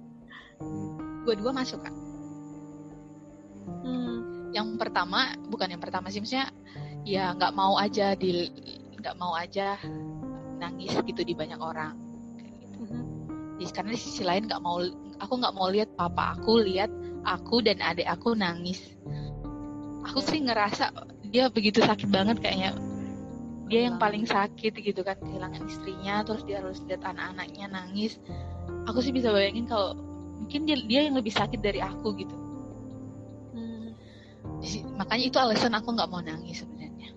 Dua-dua 1.26 1.50
masuk 1.50 1.82
kak. 1.82 1.94
Hmm. 3.66 4.22
yang 4.54 4.78
pertama 4.78 5.34
bukan 5.50 5.68
yang 5.74 5.82
pertama 5.82 6.08
sih 6.08 6.22
maksudnya 6.22 6.48
ya 7.02 7.34
nggak 7.34 7.52
mau 7.52 7.74
aja 7.76 8.14
di 8.14 8.46
nggak 8.98 9.14
mau 9.18 9.34
aja 9.34 9.76
nangis 10.62 10.94
gitu 11.02 11.22
di 11.26 11.34
banyak 11.34 11.58
orang. 11.58 11.94
Gitu. 12.40 12.78
Mhm. 12.82 13.02
Di- 13.58 13.74
karena 13.74 13.90
di 13.92 14.00
sisi 14.00 14.22
lain 14.22 14.46
nggak 14.46 14.62
mau 14.62 14.80
aku 15.20 15.34
nggak 15.38 15.54
mau 15.54 15.68
lihat 15.68 15.92
papa 15.98 16.38
aku 16.38 16.62
lihat 16.62 16.88
aku 17.26 17.58
dan 17.66 17.82
adik 17.82 18.06
aku 18.06 18.38
nangis. 18.38 18.94
Aku 20.06 20.22
sih 20.22 20.38
ngerasa 20.38 20.94
dia 21.26 21.50
begitu 21.50 21.82
sakit 21.82 22.06
banget 22.06 22.38
kayaknya. 22.38 22.78
Dia 23.66 23.90
yang 23.90 23.98
paling 23.98 24.22
sakit 24.22 24.78
gitu 24.78 25.02
kan 25.02 25.18
kehilangan 25.18 25.66
istrinya 25.66 26.22
terus 26.22 26.46
dia 26.46 26.62
harus 26.62 26.78
lihat 26.86 27.02
anak-anaknya 27.02 27.66
nangis. 27.66 28.22
Aku 28.86 29.02
sih 29.02 29.10
bisa 29.10 29.34
bayangin 29.34 29.66
kalau 29.66 29.98
mungkin 30.38 30.70
dia 30.70 30.78
dia 30.86 31.00
yang 31.10 31.18
lebih 31.18 31.34
sakit 31.34 31.58
dari 31.58 31.82
aku 31.82 32.14
gitu. 32.14 32.36
Hmm. 33.50 33.90
Makanya 34.94 35.24
itu 35.26 35.38
alasan 35.42 35.74
aku 35.74 35.98
nggak 35.98 36.06
mau 36.06 36.22
nangis 36.22 36.62
sebenarnya. 36.62 37.10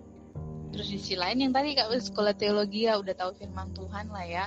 Terus 0.73 0.89
di 0.89 0.97
sisi 0.97 1.13
lain 1.13 1.37
yang 1.45 1.53
tadi 1.53 1.77
kak 1.77 1.93
sekolah 1.93 2.33
teologi 2.33 2.89
ya 2.89 2.97
udah 2.97 3.13
tahu 3.13 3.37
firman 3.37 3.69
Tuhan 3.77 4.09
lah 4.09 4.25
ya. 4.25 4.45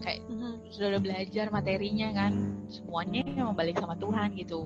Kayak 0.00 0.24
Mhm. 0.32 0.72
sudah 0.72 0.88
udah 0.96 1.02
belajar 1.04 1.46
materinya 1.52 2.08
kan. 2.16 2.32
Semuanya 2.72 3.20
memang 3.28 3.52
balik 3.52 3.76
sama 3.76 3.92
Tuhan 4.00 4.32
gitu 4.40 4.64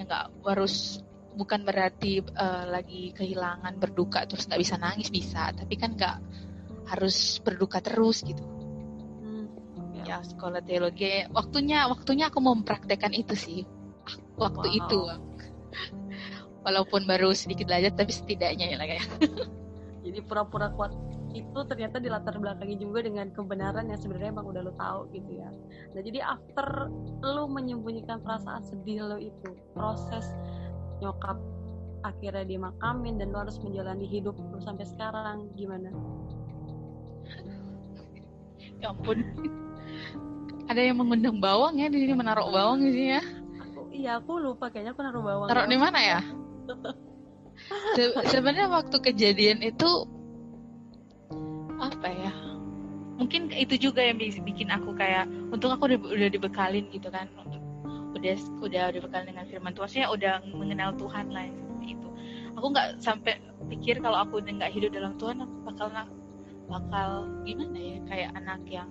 ya 0.00 0.08
nggak 0.08 0.48
harus 0.48 1.04
bukan 1.36 1.60
berarti 1.60 2.24
uh, 2.24 2.64
lagi 2.72 3.12
kehilangan 3.12 3.76
berduka 3.76 4.24
terus 4.24 4.48
nggak 4.48 4.60
bisa 4.64 4.80
nangis 4.80 5.12
bisa. 5.12 5.52
Tapi 5.52 5.76
kan 5.76 5.92
nggak 5.92 6.16
harus 6.88 7.36
berduka 7.44 7.84
terus 7.84 8.24
gitu. 8.24 8.40
Hmm, 9.20 9.46
ya. 10.00 10.16
ya 10.16 10.18
sekolah 10.24 10.64
teologi 10.64 11.28
waktunya 11.36 11.84
waktunya 11.84 12.32
aku 12.32 12.40
mau 12.40 12.56
mempraktekkan 12.56 13.12
itu 13.12 13.36
sih. 13.36 13.60
Waktu 14.40 14.68
wow. 14.72 14.78
itu. 14.80 15.00
Walaupun 16.64 17.04
baru 17.04 17.36
sedikit 17.36 17.68
belajar 17.68 17.92
tapi 17.92 18.12
setidaknya 18.12 18.72
ya 18.72 18.76
lah 18.80 18.88
kayak 18.88 19.04
jadi 20.04 20.18
pura-pura 20.24 20.72
kuat 20.72 20.92
itu 21.30 21.60
ternyata 21.70 22.02
dilatar 22.02 22.34
belakangi 22.38 22.76
juga 22.78 23.06
dengan 23.06 23.30
kebenaran 23.30 23.86
yang 23.86 24.00
sebenarnya 24.00 24.34
emang 24.34 24.46
udah 24.50 24.62
lo 24.66 24.72
tahu 24.74 25.00
gitu 25.14 25.38
ya. 25.38 25.50
Nah 25.94 26.00
jadi 26.02 26.18
after 26.26 26.90
lo 27.22 27.44
menyembunyikan 27.46 28.18
perasaan 28.22 28.66
sedih 28.66 29.06
lo 29.06 29.16
itu 29.18 29.50
proses 29.74 30.26
nyokap 30.98 31.38
akhirnya 32.02 32.44
dimakamin 32.48 33.20
dan 33.20 33.30
lo 33.30 33.46
harus 33.46 33.60
menjalani 33.62 34.06
hidup 34.08 34.34
lo 34.34 34.58
sampai 34.58 34.86
sekarang 34.88 35.46
gimana? 35.54 35.94
Ya 38.80 38.90
ampun. 38.90 39.22
Ada 40.66 40.80
yang 40.86 41.02
mengundang 41.02 41.38
bawang 41.42 41.78
ya 41.78 41.90
di 41.90 41.98
sini 42.06 42.14
menaruh 42.14 42.48
bawang 42.50 42.82
di 42.82 42.90
sini 42.94 43.08
ya. 43.18 43.22
Aku, 43.60 43.80
iya 43.90 44.10
aku 44.18 44.32
lupa 44.38 44.70
kayaknya 44.70 44.94
aku 44.94 45.02
naruh 45.02 45.22
bawang. 45.22 45.48
Taruh 45.50 45.66
di 45.66 45.78
mana 45.78 45.98
ya? 45.98 46.20
Se 47.96 48.08
sebenarnya 48.32 48.72
waktu 48.72 48.96
kejadian 49.04 49.60
itu 49.60 50.08
apa 51.80 52.08
ya? 52.12 52.32
Mungkin 53.16 53.52
itu 53.52 53.90
juga 53.90 54.00
yang 54.04 54.16
bikin 54.20 54.68
aku 54.72 54.96
kayak 54.96 55.28
untung 55.52 55.72
aku 55.72 55.92
udah, 55.92 55.98
udah 56.00 56.28
dibekalin 56.32 56.88
gitu 56.92 57.12
kan 57.12 57.28
udah 58.20 58.36
udah 58.60 58.84
dibekalin 58.92 59.32
dengan 59.32 59.46
firman 59.48 59.72
Tuhan. 59.72 59.88
Saya 59.88 60.06
udah 60.12 60.44
mengenal 60.52 60.92
Tuhan 61.00 61.32
lah 61.32 61.48
itu. 61.80 62.08
Aku 62.60 62.66
nggak 62.68 63.00
sampai 63.00 63.40
pikir 63.72 64.04
kalau 64.04 64.20
aku 64.20 64.44
nggak 64.44 64.72
hidup 64.76 64.92
dalam 64.92 65.16
Tuhan 65.16 65.40
aku 65.40 65.56
bakal 65.64 65.88
bakal 66.68 67.08
gimana 67.48 67.78
ya? 67.80 67.96
Kayak 68.04 68.30
anak 68.36 68.60
yang 68.68 68.88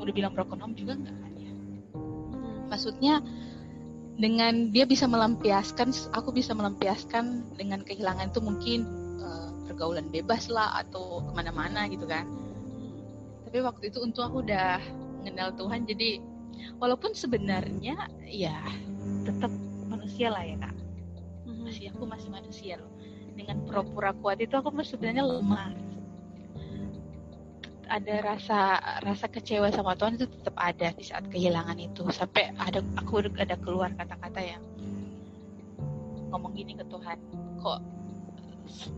udah 0.00 0.12
bilang 0.16 0.32
broken 0.34 0.58
home 0.58 0.74
juga 0.74 0.98
nggak 0.98 1.16
kan 1.22 1.32
ya? 1.38 1.52
Maksudnya 2.66 3.14
dengan 4.20 4.74
dia 4.74 4.84
bisa 4.84 5.06
melampiaskan 5.06 5.94
aku 6.12 6.34
bisa 6.34 6.52
melampiaskan 6.52 7.56
dengan 7.56 7.80
kehilangan 7.86 8.34
itu 8.34 8.40
mungkin 8.42 8.80
pergaulan 9.70 10.10
bebas 10.10 10.50
lah 10.50 10.82
atau 10.82 11.22
ke 11.22 11.30
mana-mana 11.30 11.86
gitu 11.86 12.02
kan. 12.10 12.26
Tapi 13.46 13.62
waktu 13.62 13.94
itu 13.94 14.02
untung 14.02 14.26
aku 14.26 14.42
udah 14.42 14.82
mengenal 15.22 15.54
Tuhan 15.54 15.86
jadi 15.86 16.18
walaupun 16.82 17.14
sebenarnya 17.14 18.10
ya 18.26 18.58
tetap 19.22 19.54
manusia 19.86 20.34
lah 20.34 20.42
ya 20.42 20.58
kak. 20.58 20.74
Mhm. 21.46 21.62
masih 21.70 21.86
aku 21.94 22.02
masih 22.02 22.28
manusia 22.34 22.74
loh. 22.82 22.90
Dengan 23.38 23.62
pura-pura 23.62 24.10
kuat 24.18 24.42
itu 24.42 24.58
aku 24.58 24.74
sebenarnya 24.82 25.22
lemah. 25.22 25.70
Ada 27.90 28.22
rasa 28.22 28.58
rasa 29.02 29.26
kecewa 29.26 29.70
sama 29.70 29.98
Tuhan 29.98 30.18
itu 30.18 30.26
tetap 30.30 30.54
ada 30.58 30.94
di 30.94 31.02
saat 31.06 31.26
kehilangan 31.30 31.78
itu. 31.78 32.06
Sampai 32.10 32.50
ada 32.58 32.82
aku 32.98 33.22
ada 33.34 33.54
keluar 33.58 33.90
kata-kata 33.94 34.38
yang 34.42 34.62
ngomong 36.30 36.54
gini 36.54 36.78
ke 36.78 36.86
Tuhan 36.86 37.18
kok 37.58 37.99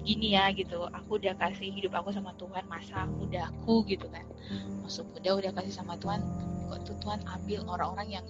gini 0.03 0.35
ya 0.37 0.51
gitu. 0.55 0.87
Aku 0.91 1.19
udah 1.19 1.35
kasih 1.39 1.71
hidup 1.73 1.95
aku 1.99 2.15
sama 2.15 2.35
Tuhan 2.39 2.65
masa 2.67 3.07
mudaku 3.07 3.87
gitu 3.87 4.07
kan. 4.11 4.27
Masuk 4.83 5.09
muda 5.15 5.31
udah 5.39 5.51
kasih 5.57 5.75
sama 5.75 5.95
Tuhan 5.99 6.23
kok 6.73 6.89
tuh 6.89 6.97
Tuhan 7.05 7.21
ambil 7.29 7.61
orang-orang 7.69 8.21
yang 8.21 8.27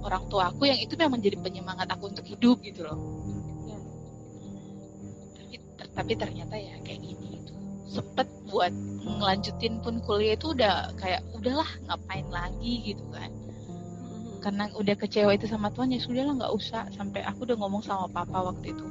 orang 0.00 0.24
tua 0.32 0.48
aku 0.48 0.64
yang 0.64 0.80
itu 0.80 0.96
memang 0.96 1.20
jadi 1.20 1.36
penyemangat 1.40 1.88
aku 1.92 2.08
untuk 2.12 2.24
hidup 2.24 2.60
gitu 2.64 2.84
loh. 2.84 2.98
Ya. 3.68 3.78
tapi 5.36 5.56
tapi 5.92 6.12
ternyata 6.16 6.54
ya 6.56 6.74
kayak 6.80 7.00
gini 7.04 7.40
gitu. 7.40 7.52
Sempet 8.00 8.26
buat 8.48 8.72
ngelanjutin 9.04 9.84
pun 9.84 10.00
kuliah 10.02 10.34
itu 10.34 10.56
udah 10.56 10.96
kayak 10.96 11.20
udahlah 11.36 11.68
ngapain 11.88 12.26
lagi 12.32 12.94
gitu 12.94 13.04
kan. 13.12 13.30
Hmm. 13.64 14.44
karena 14.44 14.68
udah 14.76 14.92
kecewa 15.00 15.32
itu 15.32 15.48
sama 15.48 15.72
Tuhan 15.72 15.88
ya 15.96 16.00
sudah 16.00 16.24
lah 16.24 16.34
nggak 16.36 16.52
usah. 16.52 16.88
Sampai 16.92 17.24
aku 17.24 17.48
udah 17.48 17.56
ngomong 17.60 17.80
sama 17.84 18.08
papa 18.08 18.44
waktu 18.44 18.72
itu 18.76 18.84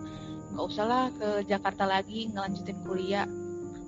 nggak 0.53 0.69
usah 0.69 0.85
lah 0.85 1.05
ke 1.09 1.49
Jakarta 1.49 1.89
lagi 1.89 2.29
ngelanjutin 2.29 2.77
kuliah. 2.85 3.25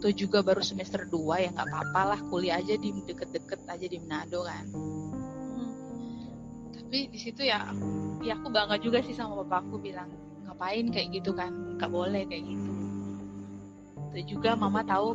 Tuh 0.01 0.11
juga 0.11 0.41
baru 0.41 0.65
semester 0.65 1.05
2 1.05 1.45
ya 1.45 1.49
nggak 1.53 1.69
apa-apa 1.69 2.01
lah 2.13 2.19
kuliah 2.33 2.57
aja 2.57 2.73
di 2.73 2.89
deket-deket 3.05 3.69
aja 3.69 3.85
di 3.85 3.97
Manado 4.01 4.43
kan. 4.43 4.65
Hmm. 4.73 5.71
tapi 6.73 7.09
di 7.09 7.19
situ 7.21 7.41
ya 7.45 7.69
ya 8.21 8.33
aku 8.37 8.49
bangga 8.49 8.77
juga 8.81 9.01
sih 9.01 9.13
sama 9.13 9.45
bapakku 9.45 9.77
bilang 9.77 10.09
ngapain 10.49 10.89
kayak 10.89 11.21
gitu 11.21 11.37
kan? 11.37 11.53
Nggak 11.77 11.91
boleh 11.93 12.25
kayak 12.25 12.43
gitu. 12.49 12.71
Tuh 14.09 14.23
juga 14.25 14.57
mama 14.57 14.81
tahu 14.81 15.13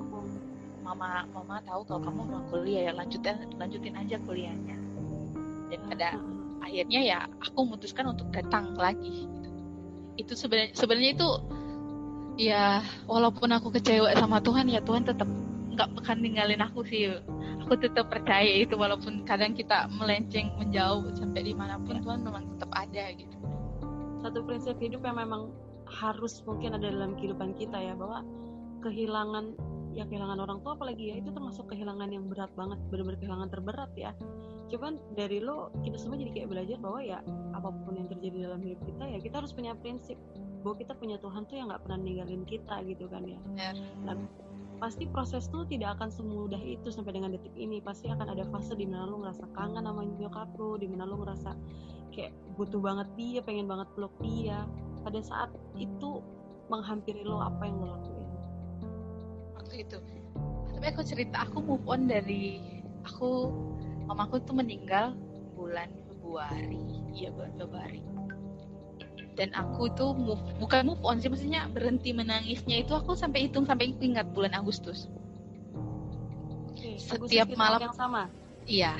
mama 0.86 1.26
mama 1.34 1.58
tahu 1.66 1.82
kalau 1.86 2.00
kamu 2.02 2.22
mau 2.30 2.42
kuliah 2.50 2.90
ya 2.90 2.92
lanjutin 2.94 3.36
lanjutin 3.58 3.94
aja 3.98 4.16
kuliahnya. 4.22 4.78
Dan 5.70 5.80
pada 5.90 6.14
hmm. 6.14 6.62
akhirnya 6.62 7.00
ya 7.02 7.18
aku 7.42 7.66
memutuskan 7.66 8.10
untuk 8.14 8.30
datang 8.30 8.74
lagi 8.78 9.26
itu 10.22 10.32
sebenarnya 10.36 10.72
sebenarnya 10.76 11.10
itu 11.16 11.28
ya 12.40 12.80
walaupun 13.04 13.52
aku 13.52 13.72
kecewa 13.74 14.12
sama 14.16 14.40
Tuhan 14.40 14.68
ya 14.68 14.80
Tuhan 14.80 15.04
tetap 15.04 15.28
nggak 15.70 15.88
akan 16.04 16.16
ninggalin 16.20 16.60
aku 16.60 16.84
sih 16.84 17.08
aku 17.62 17.78
tetap 17.78 18.10
percaya 18.10 18.64
itu 18.64 18.74
walaupun 18.74 19.22
kadang 19.24 19.56
kita 19.56 19.86
melenceng 19.92 20.50
menjauh 20.58 21.06
sampai 21.14 21.46
di 21.46 21.54
mana 21.54 21.78
pun 21.80 21.96
ya. 21.96 22.02
Tuhan 22.02 22.20
memang 22.26 22.44
tetap 22.56 22.70
ada 22.74 23.04
gitu 23.14 23.36
satu 24.20 24.44
prinsip 24.44 24.76
hidup 24.76 25.00
yang 25.04 25.16
memang 25.16 25.48
harus 25.88 26.44
mungkin 26.44 26.76
ada 26.76 26.86
dalam 26.86 27.16
kehidupan 27.16 27.56
kita 27.56 27.80
ya 27.80 27.96
bahwa 27.96 28.22
kehilangan 28.84 29.56
ya 29.90 30.06
kehilangan 30.06 30.38
orang 30.38 30.58
tua 30.62 30.78
apalagi 30.78 31.10
ya 31.10 31.14
itu 31.18 31.34
termasuk 31.34 31.66
kehilangan 31.70 32.08
yang 32.14 32.30
berat 32.30 32.50
banget 32.54 32.78
benar-benar 32.88 33.18
kehilangan 33.18 33.48
terberat 33.50 33.90
ya. 33.98 34.10
Cuman 34.70 35.02
dari 35.18 35.42
lo 35.42 35.74
kita 35.82 35.98
semua 35.98 36.14
jadi 36.14 36.30
kayak 36.30 36.48
belajar 36.50 36.78
bahwa 36.78 37.00
ya 37.02 37.18
apa 37.54 37.68
pun 37.74 37.98
yang 37.98 38.06
terjadi 38.06 38.46
dalam 38.46 38.62
hidup 38.62 38.80
kita 38.86 39.04
ya 39.10 39.18
kita 39.18 39.42
harus 39.42 39.50
punya 39.50 39.74
prinsip 39.74 40.14
bahwa 40.62 40.76
kita 40.78 40.92
punya 40.94 41.16
Tuhan 41.18 41.42
tuh 41.50 41.56
yang 41.58 41.66
nggak 41.72 41.82
pernah 41.82 41.98
ninggalin 41.98 42.42
kita 42.46 42.74
gitu 42.86 43.04
kan 43.10 43.26
ya. 43.26 43.40
Dan 44.06 44.30
pasti 44.80 45.04
proses 45.04 45.44
tuh 45.52 45.68
tidak 45.68 46.00
akan 46.00 46.08
semudah 46.08 46.62
itu 46.62 46.88
sampai 46.88 47.18
dengan 47.18 47.34
detik 47.34 47.52
ini. 47.58 47.82
Pasti 47.82 48.08
akan 48.08 48.30
ada 48.30 48.46
fase 48.48 48.78
di 48.78 48.86
mana 48.86 49.10
lo 49.10 49.26
ngerasa 49.26 49.44
kangen 49.52 49.84
sama 49.84 50.06
nyokap 50.06 50.48
lo 50.56 50.78
di 50.78 50.86
mana 50.86 51.04
lo 51.04 51.20
ngerasa 51.20 51.50
kayak 52.14 52.32
butuh 52.54 52.78
banget 52.78 53.08
dia 53.18 53.40
pengen 53.42 53.66
banget 53.66 53.90
peluk 53.98 54.14
dia. 54.22 54.64
Pada 55.02 55.18
saat 55.24 55.50
itu 55.80 56.22
menghampiri 56.70 57.26
lo 57.26 57.42
apa 57.42 57.66
yang 57.66 57.82
lo 57.82 57.98
lakuin 57.98 58.19
waktu 59.70 59.86
itu. 59.86 59.98
Tapi 60.74 60.84
aku 60.90 61.02
cerita 61.06 61.46
aku 61.46 61.62
move 61.62 61.86
on 61.86 62.10
dari 62.10 62.58
aku 63.06 63.54
mamaku 64.10 64.42
tuh 64.42 64.58
meninggal 64.58 65.14
bulan 65.54 65.86
Februari. 66.10 66.82
Iya 67.14 67.30
bulan 67.30 67.54
Februari. 67.54 68.02
Dan 69.38 69.54
aku 69.54 69.86
tuh 69.94 70.10
move, 70.18 70.42
bukan 70.58 70.90
move 70.90 70.98
on 71.06 71.22
sih 71.22 71.30
maksudnya 71.30 71.70
berhenti 71.70 72.10
menangisnya 72.10 72.82
itu 72.82 72.98
aku 72.98 73.14
sampai 73.14 73.46
hitung 73.46 73.62
sampai 73.62 73.94
ingat 74.02 74.26
bulan 74.34 74.58
Agustus. 74.58 75.06
Okay, 76.74 76.98
setiap 76.98 77.46
Agustus 77.46 77.62
malam 77.62 77.80
yang 77.86 77.94
sama? 77.94 78.26
Iya 78.66 78.98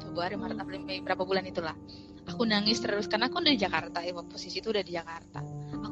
Februari 0.00 0.40
Maret 0.40 0.56
April 0.56 0.88
Mei 0.88 1.04
berapa 1.04 1.20
bulan 1.20 1.44
itulah. 1.44 1.76
Aku 2.32 2.48
nangis 2.48 2.80
terus 2.80 3.04
karena 3.04 3.28
aku 3.28 3.44
udah 3.44 3.52
di 3.52 3.60
Jakarta 3.60 4.00
ya 4.00 4.16
posisi 4.24 4.64
itu 4.64 4.72
udah 4.72 4.80
di 4.80 4.96
Jakarta 4.96 5.44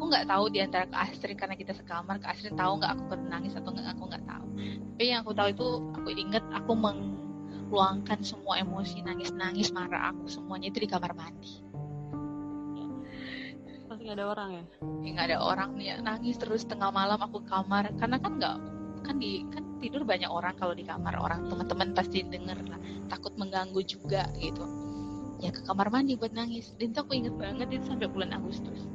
aku 0.06 0.14
nggak 0.14 0.30
tahu 0.30 0.44
di 0.54 0.62
antara 0.62 0.86
ke 0.86 0.94
Astrid 1.02 1.34
karena 1.34 1.58
kita 1.58 1.74
sekamar 1.74 2.22
ke 2.22 2.30
Astrid 2.30 2.54
tahu 2.54 2.78
nggak 2.78 2.94
aku 2.94 3.02
pernah 3.10 3.28
nangis 3.42 3.58
atau 3.58 3.74
nggak 3.74 3.98
aku 3.98 4.02
nggak 4.06 4.22
tahu. 4.22 4.46
Tapi 4.94 5.02
yang 5.02 5.20
aku 5.26 5.32
tahu 5.34 5.48
itu 5.50 5.68
aku 5.98 6.08
inget 6.14 6.44
aku 6.54 6.72
meng 6.78 7.18
luangkan 7.74 8.22
semua 8.22 8.54
emosi 8.62 9.02
nangis-nangis 9.02 9.74
marah 9.74 10.14
aku 10.14 10.30
semuanya 10.30 10.70
itu 10.70 10.78
di 10.78 10.86
kamar 10.86 11.10
mandi. 11.10 11.58
Pasti 13.90 14.06
nggak 14.06 14.14
ada 14.14 14.26
orang 14.30 14.48
ya? 14.54 14.64
Nggak 15.10 15.26
ada 15.26 15.38
orang 15.42 15.70
nih 15.74 15.98
nangis 15.98 16.38
terus 16.38 16.62
tengah 16.70 16.94
malam 16.94 17.18
aku 17.18 17.42
kamar 17.42 17.90
karena 17.98 18.22
kan 18.22 18.38
nggak 18.38 18.56
kan 19.02 19.18
di 19.18 19.42
kan 19.50 19.66
tidur 19.82 20.06
banyak 20.06 20.30
orang 20.30 20.54
kalau 20.54 20.78
di 20.78 20.86
kamar 20.86 21.18
orang 21.18 21.50
teman-teman 21.50 21.98
pasti 21.98 22.22
denger 22.22 22.62
lah 22.70 22.78
takut 23.10 23.34
mengganggu 23.34 23.82
juga 23.82 24.30
gitu. 24.38 24.62
Ya 25.42 25.50
ke 25.50 25.66
kamar 25.66 25.90
mandi 25.90 26.14
buat 26.14 26.30
nangis 26.30 26.78
dan 26.78 26.94
itu 26.94 27.02
aku 27.02 27.18
inget 27.18 27.34
banget 27.34 27.74
itu 27.74 27.90
sampai 27.90 28.06
bulan 28.06 28.30
Agustus 28.30 28.86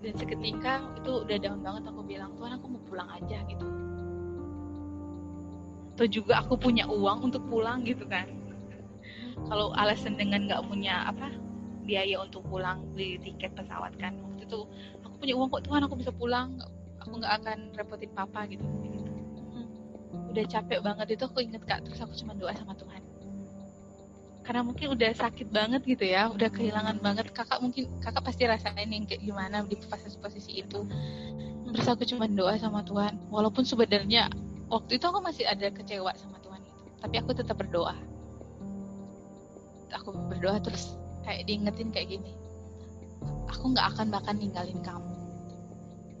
dan 0.00 0.12
seketika 0.16 0.80
itu 0.96 1.10
udah 1.28 1.36
down 1.36 1.60
banget 1.60 1.82
aku 1.88 2.00
bilang 2.04 2.32
tuhan 2.40 2.52
aku 2.56 2.66
mau 2.72 2.82
pulang 2.88 3.08
aja 3.12 3.38
gitu. 3.48 3.66
Atau 5.96 6.06
juga 6.08 6.40
aku 6.40 6.56
punya 6.56 6.88
uang 6.88 7.28
untuk 7.28 7.44
pulang 7.52 7.84
gitu 7.84 8.08
kan. 8.08 8.24
Kalau 9.48 9.72
alasan 9.76 10.16
dengan 10.16 10.48
nggak 10.48 10.64
punya 10.68 11.04
apa 11.08 11.32
biaya 11.84 12.20
untuk 12.20 12.44
pulang 12.48 12.84
beli 12.92 13.18
tiket 13.18 13.50
pesawat 13.56 13.90
kan 13.98 14.14
waktu 14.22 14.46
itu 14.46 14.62
aku 15.02 15.14
punya 15.16 15.34
uang 15.34 15.48
kok 15.50 15.64
Tuhan 15.66 15.82
aku 15.84 15.94
bisa 15.98 16.12
pulang 16.14 16.60
aku 17.02 17.18
nggak 17.18 17.34
akan 17.42 17.58
repotin 17.74 18.12
papa 18.14 18.46
gitu, 18.46 18.62
udah 20.30 20.44
capek 20.46 20.78
banget 20.84 21.18
itu 21.18 21.24
aku 21.26 21.40
inget 21.42 21.64
kak. 21.66 21.82
Terus 21.82 21.98
aku 22.04 22.14
cuma 22.14 22.36
doa 22.36 22.52
sama 22.54 22.76
Tuhan 22.78 23.02
karena 24.40 24.64
mungkin 24.64 24.96
udah 24.96 25.10
sakit 25.14 25.52
banget 25.52 25.84
gitu 25.84 26.04
ya 26.08 26.32
udah 26.32 26.48
kehilangan 26.48 26.98
banget 26.98 27.30
kakak 27.30 27.60
mungkin 27.60 27.86
kakak 28.00 28.24
pasti 28.24 28.48
rasain 28.48 28.88
yang 28.90 29.04
kayak 29.04 29.22
gimana 29.22 29.62
di 29.64 29.76
posisi-posisi 29.76 30.64
itu. 30.64 30.80
Terus 31.70 31.86
aku 31.86 32.02
cuma 32.02 32.26
doa 32.26 32.58
sama 32.58 32.82
Tuhan 32.82 33.30
walaupun 33.30 33.62
sebenarnya 33.62 34.26
waktu 34.66 34.98
itu 34.98 35.04
aku 35.06 35.22
masih 35.22 35.46
ada 35.46 35.70
kecewa 35.70 36.10
sama 36.18 36.42
Tuhan 36.42 36.60
itu 36.66 36.82
tapi 36.98 37.14
aku 37.20 37.30
tetap 37.36 37.56
berdoa. 37.60 37.94
Aku 39.94 40.14
berdoa 40.30 40.58
terus 40.58 40.96
kayak 41.22 41.46
diingetin 41.46 41.92
kayak 41.94 42.18
gini 42.18 42.32
aku 43.50 43.76
nggak 43.76 43.86
akan 43.96 44.06
bahkan 44.08 44.36
ninggalin 44.38 44.80
kamu. 44.80 45.12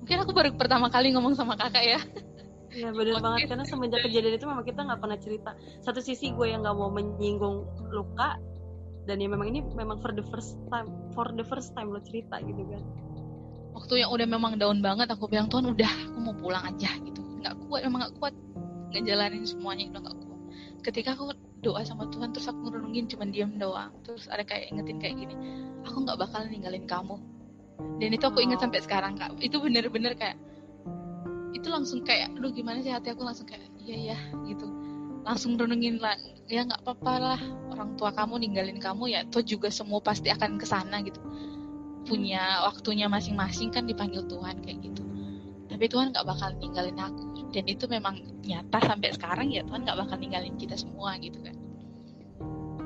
Mungkin 0.04 0.16
aku 0.26 0.32
baru 0.32 0.50
pertama 0.56 0.92
kali 0.92 1.12
ngomong 1.14 1.32
sama 1.32 1.54
kakak 1.56 1.84
ya 1.84 2.00
Iya 2.70 2.94
benar 2.94 3.18
banget 3.18 3.50
karena 3.50 3.64
semenjak 3.66 4.00
kejadian 4.06 4.34
itu 4.38 4.46
memang 4.46 4.62
kita 4.62 4.80
nggak 4.86 5.00
pernah 5.02 5.18
cerita. 5.18 5.50
Satu 5.82 5.98
sisi 5.98 6.30
gue 6.30 6.46
yang 6.46 6.62
nggak 6.62 6.76
mau 6.78 6.90
menyinggung 6.90 7.66
luka 7.90 8.38
dan 9.10 9.18
ya 9.18 9.26
memang 9.26 9.50
ini 9.50 9.66
memang 9.74 9.98
for 9.98 10.14
the 10.14 10.22
first 10.30 10.54
time 10.70 10.86
for 11.10 11.26
the 11.34 11.42
first 11.42 11.74
time 11.74 11.90
lo 11.90 11.98
cerita 12.02 12.38
gitu 12.38 12.62
kan. 12.70 12.82
Waktu 13.74 14.06
yang 14.06 14.10
udah 14.14 14.26
memang 14.26 14.54
daun 14.58 14.78
banget 14.78 15.10
aku 15.10 15.26
bilang 15.26 15.50
Tuhan 15.50 15.66
udah 15.66 15.90
aku 16.10 16.18
mau 16.22 16.34
pulang 16.38 16.62
aja 16.62 16.90
gitu. 17.02 17.22
Nggak 17.42 17.58
kuat 17.66 17.82
memang 17.86 18.06
nggak 18.06 18.14
kuat 18.22 18.34
ngejalanin 18.94 19.42
semuanya 19.42 19.90
udah 19.90 20.00
nggak 20.06 20.16
kuat. 20.22 20.40
Ketika 20.80 21.18
aku 21.18 21.34
doa 21.60 21.84
sama 21.84 22.08
Tuhan 22.08 22.32
terus 22.32 22.48
aku 22.48 22.68
ngerunungin 22.68 23.04
cuma 23.12 23.28
diem 23.28 23.52
doang 23.60 23.92
terus 24.04 24.26
ada 24.32 24.40
kayak 24.40 24.72
ingetin 24.72 24.96
kayak 24.96 25.14
gini 25.20 25.34
aku 25.84 26.08
nggak 26.08 26.16
bakal 26.16 26.40
ninggalin 26.48 26.84
kamu 26.88 27.20
dan 28.00 28.10
itu 28.12 28.24
aku 28.24 28.40
ingat 28.40 28.64
sampai 28.64 28.80
sekarang 28.80 29.12
kak 29.16 29.36
itu 29.44 29.60
bener-bener 29.60 30.16
kayak 30.16 30.40
itu 31.56 31.68
langsung 31.68 32.02
kayak 32.06 32.34
lu 32.38 32.50
gimana 32.54 32.82
sih 32.82 32.92
hati 32.92 33.10
aku? 33.12 33.22
Langsung 33.26 33.46
kayak 33.48 33.66
iya 33.82 34.14
ya 34.14 34.18
gitu. 34.46 34.66
Langsung 35.26 35.54
renungin 35.60 36.00
lah 36.00 36.16
ya 36.50 36.66
nggak 36.66 36.82
apa-apa 36.82 37.14
lah 37.20 37.40
orang 37.70 37.94
tua 37.94 38.10
kamu 38.10 38.42
ninggalin 38.42 38.78
kamu 38.80 39.12
ya 39.12 39.20
tuh 39.28 39.44
juga 39.44 39.68
semua 39.70 40.00
pasti 40.02 40.32
akan 40.32 40.58
ke 40.58 40.66
sana 40.66 41.02
gitu. 41.04 41.20
Punya 42.08 42.64
waktunya 42.66 43.06
masing-masing 43.06 43.70
kan 43.70 43.84
dipanggil 43.84 44.24
Tuhan 44.26 44.64
kayak 44.64 44.78
gitu. 44.82 45.02
Tapi 45.70 45.86
Tuhan 45.86 46.10
nggak 46.10 46.26
bakal 46.26 46.50
ninggalin 46.58 46.98
aku. 46.98 47.50
Dan 47.50 47.66
itu 47.66 47.84
memang 47.90 48.18
nyata 48.46 48.78
sampai 48.82 49.10
sekarang 49.14 49.50
ya 49.50 49.66
Tuhan 49.66 49.82
nggak 49.86 49.98
bakal 50.06 50.16
ninggalin 50.18 50.54
kita 50.56 50.78
semua 50.78 51.18
gitu 51.18 51.38
kan 51.42 51.60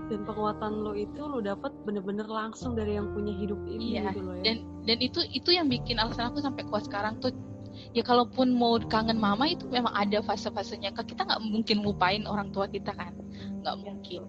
dan 0.05 0.20
penguatan 0.29 0.85
lo 0.85 0.92
itu 0.92 1.20
lo 1.24 1.40
dapat 1.40 1.72
bener-bener 1.88 2.29
langsung 2.29 2.77
dari 2.77 3.00
yang 3.00 3.09
punya 3.16 3.33
hidup 3.33 3.57
ini 3.64 3.96
iya. 3.96 4.12
gitu 4.12 4.20
loh 4.20 4.37
ya. 4.37 4.44
Dan 4.53 4.57
dan 4.85 4.98
itu 5.00 5.20
itu 5.33 5.50
yang 5.57 5.66
bikin 5.72 5.96
alasan 5.96 6.29
aku 6.29 6.44
sampai 6.44 6.62
kuat 6.68 6.85
sekarang 6.85 7.16
tuh 7.24 7.33
ya 7.93 8.03
kalaupun 8.03 8.55
mau 8.55 8.79
kangen 8.79 9.19
mama 9.19 9.51
itu 9.51 9.67
memang 9.69 9.93
ada 9.95 10.21
fase-fasenya. 10.25 10.95
Kita 10.95 11.27
nggak 11.27 11.43
mungkin 11.43 11.83
lupain 11.83 12.25
orang 12.27 12.51
tua 12.55 12.71
kita 12.71 12.93
kan? 12.95 13.15
Nggak 13.63 13.77
mungkin. 13.83 14.23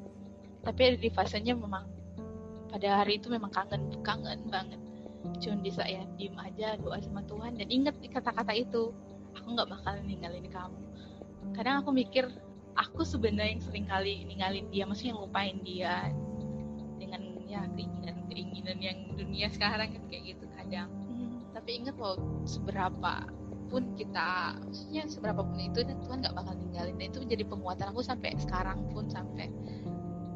tapi 0.65 0.81
ada 0.81 0.97
di 0.97 1.13
fasenya 1.13 1.53
memang 1.53 1.85
pada 2.73 3.05
hari 3.05 3.21
itu 3.21 3.29
memang 3.29 3.53
kangen 3.53 3.85
kangen 4.01 4.49
banget. 4.49 4.81
Cuma 5.37 5.61
bisa 5.61 5.85
ya 5.85 6.01
diem 6.17 6.33
aja 6.41 6.73
doa 6.81 6.97
sama 7.05 7.21
Tuhan. 7.29 7.61
Dan 7.61 7.69
inget 7.69 7.93
kata-kata 8.09 8.49
itu 8.57 8.89
aku 9.37 9.47
nggak 9.53 9.69
bakal 9.69 9.93
ninggalin 10.01 10.49
kamu. 10.49 10.81
Kadang 11.53 11.85
aku 11.85 11.93
mikir 11.93 12.25
aku 12.75 13.07
sebenarnya 13.07 13.55
yang 13.55 13.63
sering 13.63 13.85
kali 13.87 14.27
ninggalin 14.27 14.65
dia 14.73 14.83
maksudnya 14.83 15.15
lupain 15.15 15.55
dia 15.63 16.11
dengan 16.99 17.21
ya 17.47 17.61
keinginan 17.77 18.17
keinginan 18.27 18.77
yang 18.81 18.97
dunia 19.15 19.47
sekarang 19.53 19.93
kan 19.95 20.03
kayak 20.11 20.35
gitu 20.35 20.45
kadang 20.57 20.89
tapi 21.65 21.81
inget 21.81 21.97
loh 21.97 22.45
seberapa 22.45 23.25
pun 23.73 23.97
kita 23.97 24.53
maksudnya 24.61 25.09
seberapa 25.09 25.41
pun 25.41 25.57
itu 25.57 25.81
dan 25.81 25.97
Tuhan 25.97 26.21
nggak 26.21 26.37
bakal 26.37 26.53
ninggalin. 26.61 26.93
Dan 26.93 27.09
itu 27.09 27.25
menjadi 27.25 27.43
penguatan 27.49 27.85
aku 27.89 28.05
sampai 28.05 28.37
sekarang 28.37 28.85
pun 28.93 29.09
sampai 29.09 29.49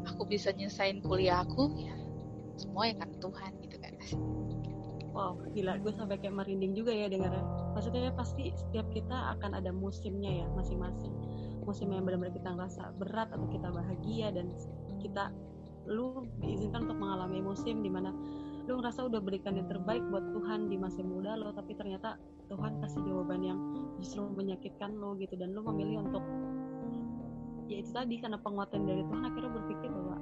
aku 0.10 0.26
bisa 0.26 0.50
nyelesain 0.58 1.06
kuliah 1.06 1.46
aku 1.46 1.70
ya 1.78 1.94
semua 2.58 2.90
ya 2.90 2.98
kan 2.98 3.14
Tuhan 3.22 3.52
gitu 3.62 3.78
kan 3.78 3.94
wow 5.14 5.38
gila 5.54 5.78
gue 5.78 5.94
sampai 5.94 6.18
kayak 6.18 6.34
merinding 6.34 6.74
juga 6.74 6.98
ya 6.98 7.06
dengarnya. 7.06 7.46
Maksudnya 7.78 8.10
pasti 8.18 8.50
setiap 8.50 8.90
kita 8.90 9.38
akan 9.38 9.54
ada 9.54 9.70
musimnya 9.70 10.34
ya 10.42 10.50
masing-masing. 10.58 11.14
Musim 11.62 11.94
yang 11.94 12.10
benar-benar 12.10 12.34
kita 12.34 12.50
ngerasa 12.58 12.98
berat 12.98 13.30
atau 13.30 13.46
kita 13.54 13.70
bahagia 13.70 14.34
dan 14.34 14.50
kita 14.98 15.30
lu 15.86 16.26
diizinkan 16.42 16.90
untuk 16.90 16.98
mengalami 16.98 17.38
musim 17.38 17.86
di 17.86 17.94
mana 17.94 18.10
lu 18.70 18.78
ngerasa 18.78 19.10
udah 19.10 19.18
berikan 19.18 19.58
yang 19.58 19.66
terbaik 19.66 20.06
buat 20.14 20.22
Tuhan 20.30 20.70
di 20.70 20.78
masa 20.78 21.02
muda 21.02 21.34
lo 21.34 21.50
tapi 21.50 21.74
ternyata 21.74 22.22
Tuhan 22.54 22.78
kasih 22.78 23.02
jawaban 23.02 23.42
yang 23.42 23.58
justru 23.98 24.30
menyakitkan 24.30 24.94
lo 24.94 25.18
gitu. 25.18 25.34
Dan 25.34 25.58
lo 25.58 25.66
memilih 25.66 26.06
untuk 26.06 26.22
ya 27.66 27.82
itu 27.82 27.90
tadi 27.90 28.22
karena 28.22 28.38
penguatan 28.38 28.86
dari 28.86 29.02
Tuhan 29.02 29.26
akhirnya 29.26 29.52
berpikir 29.58 29.90
bahwa 29.90 30.18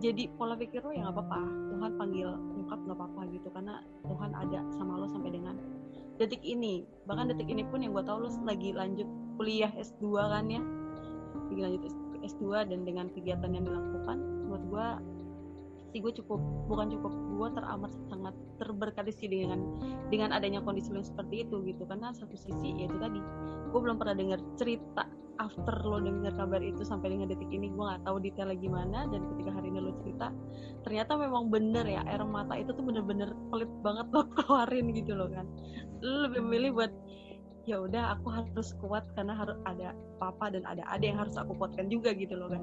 jadi 0.00 0.28
pola 0.36 0.56
pikir 0.56 0.80
lo 0.80 0.96
ya 0.96 1.04
nggak 1.04 1.12
apa-apa. 1.12 1.40
Tuhan 1.76 1.90
panggil 2.00 2.28
nyokap 2.56 2.80
nggak 2.88 2.96
apa-apa 2.96 3.20
gitu 3.36 3.48
karena 3.52 3.74
Tuhan 4.08 4.30
ada 4.32 4.60
sama 4.80 4.92
lo 4.96 5.06
sampai 5.12 5.30
dengan 5.36 5.54
detik 6.16 6.40
ini. 6.40 6.88
Bahkan 7.04 7.36
detik 7.36 7.52
ini 7.52 7.68
pun 7.68 7.84
yang 7.84 7.92
gue 7.92 8.04
tahu 8.08 8.24
lo 8.24 8.32
lagi 8.48 8.72
lanjut 8.72 9.08
kuliah 9.36 9.68
S2 9.76 10.08
kan 10.32 10.48
ya. 10.48 10.64
Lagi 11.52 11.60
lanjut 11.60 11.82
S2 12.24 12.64
dan 12.64 12.88
dengan 12.88 13.12
kegiatan 13.12 13.52
yang 13.52 13.68
dilakukan 13.68 14.48
buat 14.48 14.62
gue 14.72 14.88
sih 15.94 16.02
gue 16.02 16.10
cukup 16.10 16.42
bukan 16.66 16.90
cukup 16.90 17.14
gue 17.14 17.48
teramat 17.54 17.94
sangat 18.10 18.34
terberkati 18.58 19.14
sih 19.14 19.30
dengan 19.30 19.62
dengan 20.10 20.34
adanya 20.34 20.58
kondisi 20.58 20.90
lo 20.90 21.06
seperti 21.06 21.46
itu 21.46 21.62
gitu. 21.62 21.86
Karena 21.86 22.10
satu 22.10 22.34
sisi 22.34 22.74
ya 22.74 22.90
itu 22.90 22.98
tadi 22.98 23.22
gue 23.70 23.78
belum 23.78 23.94
pernah 24.02 24.18
dengar 24.18 24.42
cerita 24.58 25.06
after 25.38 25.86
lo 25.86 26.02
dengar 26.02 26.34
kabar 26.34 26.58
itu 26.58 26.82
sampai 26.82 27.14
dengan 27.14 27.30
detik 27.30 27.46
ini. 27.46 27.70
Gue 27.70 27.86
nggak 27.86 28.02
tahu 28.02 28.18
detailnya 28.18 28.58
gimana 28.58 28.98
dan 29.06 29.22
ketika 29.30 29.50
hari 29.54 29.70
ini 29.70 29.78
lo 29.78 29.94
cerita 30.02 30.34
ternyata 30.82 31.14
memang 31.14 31.46
bener 31.46 31.86
ya 31.86 32.02
air 32.10 32.26
mata 32.26 32.58
itu 32.58 32.74
tuh 32.74 32.82
bener-bener 32.82 33.30
pelit 33.54 33.70
banget 33.86 34.10
lo 34.10 34.26
keluarin 34.34 34.90
gitu 34.90 35.14
loh 35.14 35.30
kan. 35.30 35.46
Lo 36.02 36.26
lebih 36.26 36.42
memilih 36.42 36.70
buat 36.74 36.92
ya 37.70 37.78
udah 37.80 38.18
aku 38.18 38.28
harus 38.34 38.74
kuat 38.82 39.06
karena 39.14 39.38
harus 39.38 39.56
ada 39.64 39.94
papa 40.18 40.50
dan 40.50 40.66
ada 40.66 40.82
ada 40.90 41.00
yang 41.06 41.22
harus 41.22 41.38
aku 41.38 41.54
kuatkan 41.56 41.88
juga 41.88 42.12
gitu 42.12 42.36
loh 42.36 42.52
kan 42.52 42.60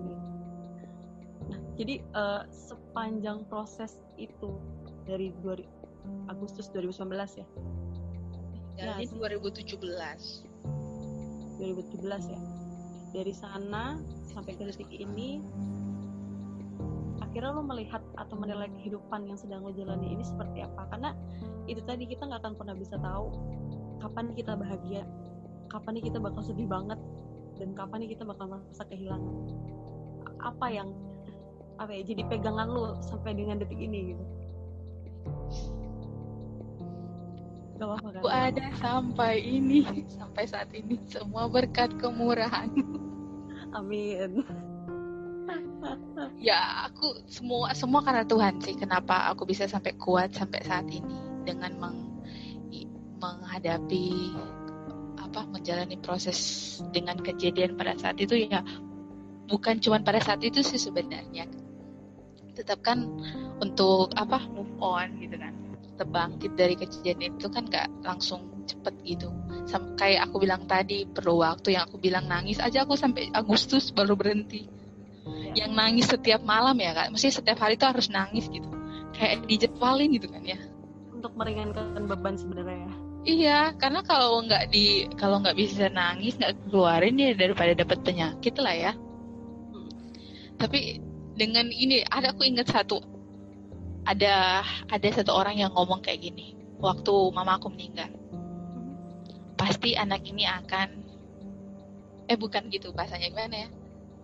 jadi 1.75 2.03
uh, 2.13 2.43
sepanjang 2.49 3.47
proses 3.47 3.97
itu 4.19 4.55
dari 5.07 5.33
2, 5.41 6.29
Agustus 6.29 6.69
2019 6.73 7.11
ya? 7.41 7.47
Jadi 8.79 9.05
ya, 9.05 9.13
2017 9.13 9.77
2017 11.59 12.33
ya. 12.33 12.41
Dari 13.11 13.33
sana 13.35 13.99
sampai 14.31 14.55
ke 14.55 14.63
detik 14.63 14.87
ini 14.89 15.43
akhirnya 17.19 17.55
lo 17.55 17.63
melihat 17.63 18.03
atau 18.19 18.35
menilai 18.35 18.67
kehidupan 18.79 19.23
yang 19.27 19.39
sedang 19.39 19.63
lo 19.63 19.71
jalani 19.75 20.11
ini 20.15 20.23
seperti 20.23 20.63
apa? 20.63 20.87
Karena 20.91 21.15
itu 21.67 21.83
tadi 21.83 22.07
kita 22.07 22.27
nggak 22.27 22.41
akan 22.43 22.55
pernah 22.55 22.75
bisa 22.75 22.95
tahu 22.99 23.31
kapan 24.01 24.33
kita 24.33 24.57
bahagia 24.57 25.05
kapan 25.71 25.95
nih 25.95 26.11
kita 26.11 26.19
bakal 26.19 26.43
sedih 26.43 26.67
banget 26.67 26.99
dan 27.55 27.71
kapan 27.71 28.03
nih 28.03 28.11
kita 28.11 28.27
bakal 28.27 28.51
merasa 28.51 28.83
kehilangan. 28.91 29.35
Apa 30.43 30.67
yang 30.67 30.91
apa 31.79 31.91
ya 31.93 32.01
jadi 32.03 32.23
pegangan 32.27 32.67
lu 32.67 32.95
sampai 33.03 33.35
dengan 33.37 33.59
detik 33.61 33.79
ini 33.79 34.15
gitu 34.15 34.23
Gak 37.81 37.97
kan? 37.97 38.13
Aku 38.21 38.29
ada 38.29 38.65
sampai 38.77 39.41
ini, 39.41 40.05
sampai 40.05 40.45
saat 40.45 40.69
ini 40.69 41.01
semua 41.09 41.49
berkat 41.49 41.89
kemurahan. 41.97 42.69
Amin. 43.73 44.45
ya 46.37 46.85
aku 46.85 47.25
semua 47.25 47.73
semua 47.73 48.05
karena 48.05 48.21
Tuhan 48.21 48.61
sih. 48.61 48.77
Kenapa 48.77 49.33
aku 49.33 49.49
bisa 49.49 49.65
sampai 49.65 49.97
kuat 49.97 50.29
sampai 50.37 50.61
saat 50.61 50.85
ini 50.93 51.17
dengan 51.41 51.73
meng, 51.81 51.97
menghadapi 53.17 54.37
apa 55.17 55.41
menjalani 55.49 55.97
proses 55.97 56.37
dengan 56.93 57.17
kejadian 57.17 57.81
pada 57.81 57.97
saat 57.97 58.21
itu 58.21 58.45
ya 58.45 58.61
bukan 59.49 59.81
cuma 59.81 59.97
pada 60.03 60.19
saat 60.19 60.43
itu 60.43 60.59
sih 60.59 60.77
sebenarnya 60.77 61.47
tetap 62.53 62.83
kan 62.83 63.07
untuk 63.61 64.11
apa 64.17 64.43
move 64.51 64.75
on 64.81 65.17
gitu 65.21 65.35
kan. 65.37 65.53
Tetap 65.95 66.09
bangkit 66.09 66.51
dari 66.57 66.75
kejadian 66.75 67.37
itu 67.37 67.47
kan 67.47 67.67
nggak 67.67 68.03
langsung 68.03 68.65
cepet 68.65 68.93
gitu. 69.05 69.29
Sam 69.69 69.95
kayak 69.95 70.29
aku 70.29 70.41
bilang 70.43 70.65
tadi 70.65 71.05
perlu 71.05 71.41
waktu. 71.41 71.77
Yang 71.77 71.83
aku 71.91 71.97
bilang 72.01 72.25
nangis 72.27 72.57
aja 72.57 72.83
aku 72.83 72.97
sampai 72.97 73.29
Agustus 73.31 73.93
baru 73.93 74.17
berhenti. 74.17 74.81
Ya. 75.21 75.53
yang 75.53 75.77
nangis 75.77 76.09
setiap 76.09 76.41
malam 76.41 76.73
ya 76.81 76.97
kak. 76.97 77.13
Mesti 77.13 77.29
setiap 77.29 77.61
hari 77.61 77.77
itu 77.77 77.85
harus 77.85 78.09
nangis 78.09 78.49
gitu. 78.49 78.65
Kayak 79.13 79.45
dijadwalin 79.45 80.09
gitu 80.17 80.27
kan 80.31 80.41
ya. 80.41 80.57
Untuk 81.13 81.37
meringankan 81.37 82.09
beban 82.09 82.35
sebenarnya 82.39 82.89
ya. 82.89 82.93
Iya 83.21 83.59
karena 83.77 84.01
kalau 84.01 84.41
nggak 84.41 84.73
di 84.73 85.05
kalau 85.13 85.45
nggak 85.45 85.53
bisa 85.53 85.93
nangis 85.93 86.41
nggak 86.41 86.57
keluarin 86.65 87.21
ya 87.21 87.37
daripada 87.37 87.77
dapat 87.77 88.01
penyakit 88.01 88.57
lah 88.57 88.73
ya. 88.73 88.93
Hmm. 89.71 89.87
tapi 90.59 90.99
dengan 91.41 91.65
ini 91.73 92.05
ada 92.05 92.29
aku 92.29 92.45
ingat 92.45 92.69
satu. 92.69 93.01
Ada 94.05 94.61
ada 94.93 95.07
satu 95.09 95.33
orang 95.33 95.57
yang 95.57 95.73
ngomong 95.73 96.05
kayak 96.05 96.21
gini 96.21 96.53
waktu 96.77 97.13
mama 97.33 97.57
aku 97.57 97.73
meninggal. 97.73 98.13
Pasti 99.57 99.97
anak 99.97 100.21
ini 100.29 100.45
akan 100.45 101.01
eh 102.29 102.37
bukan 102.37 102.69
gitu 102.69 102.93
bahasanya 102.93 103.33
gimana 103.33 103.65
ya? 103.65 103.69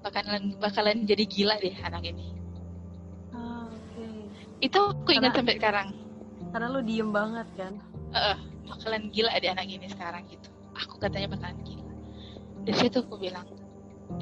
Bakalan 0.06 0.62
bakalan 0.62 1.10
jadi 1.10 1.26
gila 1.26 1.58
deh 1.58 1.74
anak 1.82 2.06
ini. 2.06 2.38
Itu 4.62 4.94
aku 4.94 5.10
ingat 5.10 5.34
Karena- 5.34 5.38
sampai 5.42 5.56
sekarang. 5.58 5.88
Karena 6.54 6.68
lu 6.70 6.82
diem 6.86 7.10
banget 7.10 7.50
kan? 7.58 7.74
Eh 8.14 8.38
bakalan 8.70 9.10
gila 9.10 9.34
ada 9.34 9.48
anak 9.58 9.66
ini 9.66 9.90
sekarang 9.90 10.22
gitu. 10.30 10.50
Aku 10.86 11.02
katanya 11.02 11.34
bakalan 11.34 11.58
gila. 11.66 11.86
Dari 12.62 12.78
situ 12.78 13.02
aku 13.02 13.18
bilang 13.18 13.46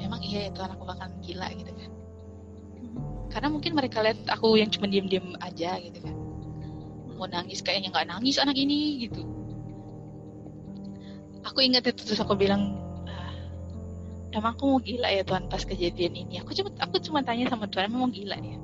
emang 0.00 0.20
iya 0.24 0.48
itu 0.48 0.64
anakku 0.64 0.88
bakalan 0.88 1.12
gila 1.20 1.52
gitu 1.52 1.72
kan 1.76 1.95
karena 3.36 3.52
mungkin 3.52 3.76
mereka 3.76 4.00
lihat 4.00 4.24
aku 4.32 4.56
yang 4.56 4.72
cuma 4.72 4.88
diem-diem 4.88 5.36
aja 5.44 5.76
gitu 5.76 6.00
kan. 6.00 6.16
Mau 7.20 7.28
nangis 7.28 7.60
kayaknya 7.60 7.92
nggak 7.92 8.08
nangis 8.08 8.40
anak 8.40 8.56
ini 8.56 9.04
gitu. 9.04 9.20
Aku 11.44 11.60
ingat 11.60 11.84
itu 11.84 12.00
terus 12.00 12.16
aku 12.16 12.32
bilang 12.32 12.80
"Ah, 13.04 13.36
emang 14.32 14.56
aku 14.56 14.64
mau 14.72 14.80
gila 14.80 15.12
ya 15.12 15.20
Tuhan 15.20 15.52
pas 15.52 15.60
kejadian 15.68 16.16
ini. 16.16 16.40
Aku 16.40 16.56
cuma 16.56 16.72
aku 16.80 16.96
cuma 17.04 17.20
tanya 17.20 17.44
sama 17.52 17.68
Tuhan 17.68 17.92
emang 17.92 18.08
mau 18.08 18.10
gila 18.10 18.40
ya? 18.40 18.56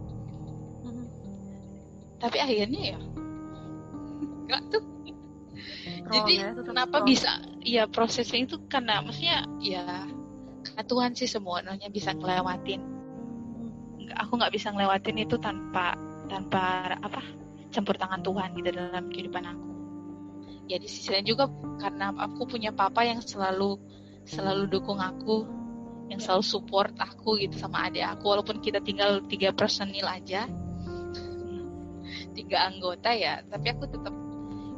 Tapi 2.17 2.37
akhirnya 2.41 2.97
ya 2.97 2.99
nggak 4.49 4.63
tuh. 4.73 4.85
Jadi 6.17 6.35
ya, 6.41 6.57
kenapa 6.57 7.05
bisa 7.05 7.45
ya 7.61 7.85
prosesnya 7.93 8.49
itu 8.49 8.57
karena 8.73 9.05
maksudnya 9.05 9.45
ya 9.61 10.09
karena 10.65 10.83
Tuhan 10.89 11.13
sih 11.13 11.29
semuanya 11.29 11.93
bisa 11.93 12.17
ngelewatin 12.17 12.92
aku 14.17 14.39
nggak 14.39 14.53
bisa 14.53 14.71
ngelewatin 14.73 15.17
itu 15.21 15.37
tanpa 15.41 15.97
tanpa 16.29 16.97
apa 17.01 17.21
campur 17.73 17.97
tangan 17.97 18.21
Tuhan 18.21 18.53
gitu 18.61 18.69
dalam 18.73 19.05
kehidupan 19.09 19.45
aku. 19.45 19.69
Ya 20.71 20.77
di 20.79 20.89
sisi 20.89 21.11
lain 21.13 21.27
juga 21.27 21.51
karena 21.81 22.15
aku 22.15 22.47
punya 22.47 22.71
papa 22.71 23.03
yang 23.03 23.21
selalu 23.21 23.81
selalu 24.29 24.71
dukung 24.71 25.03
aku 25.03 25.45
yang 26.07 26.21
selalu 26.21 26.45
support 26.45 26.93
aku 27.01 27.41
gitu 27.41 27.57
sama 27.59 27.89
adik 27.89 28.05
aku. 28.05 28.25
Walaupun 28.33 28.61
kita 28.61 28.79
tinggal 28.85 29.25
tiga 29.27 29.51
personil 29.53 30.07
aja 30.07 30.47
tiga 32.33 32.69
anggota 32.69 33.13
ya 33.13 33.45
tapi 33.45 33.73
aku 33.73 33.85
tetap 33.89 34.15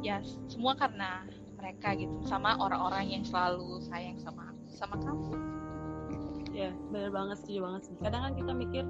ya 0.03 0.19
semua 0.51 0.75
karena 0.75 1.23
mereka 1.55 1.95
gitu 1.97 2.13
sama 2.27 2.53
orang-orang 2.61 3.09
yang 3.09 3.23
selalu 3.25 3.81
sayang 3.89 4.19
sama 4.21 4.53
aku 4.53 4.63
sama 4.69 4.95
kamu. 5.01 5.33
Ya 6.55 6.71
benar 6.93 7.11
banget 7.11 7.37
setuju 7.43 7.59
banget 7.67 7.81
sih. 7.89 7.95
Kadang 7.99 8.21
kan 8.31 8.33
kita 8.37 8.51
mikir 8.55 8.85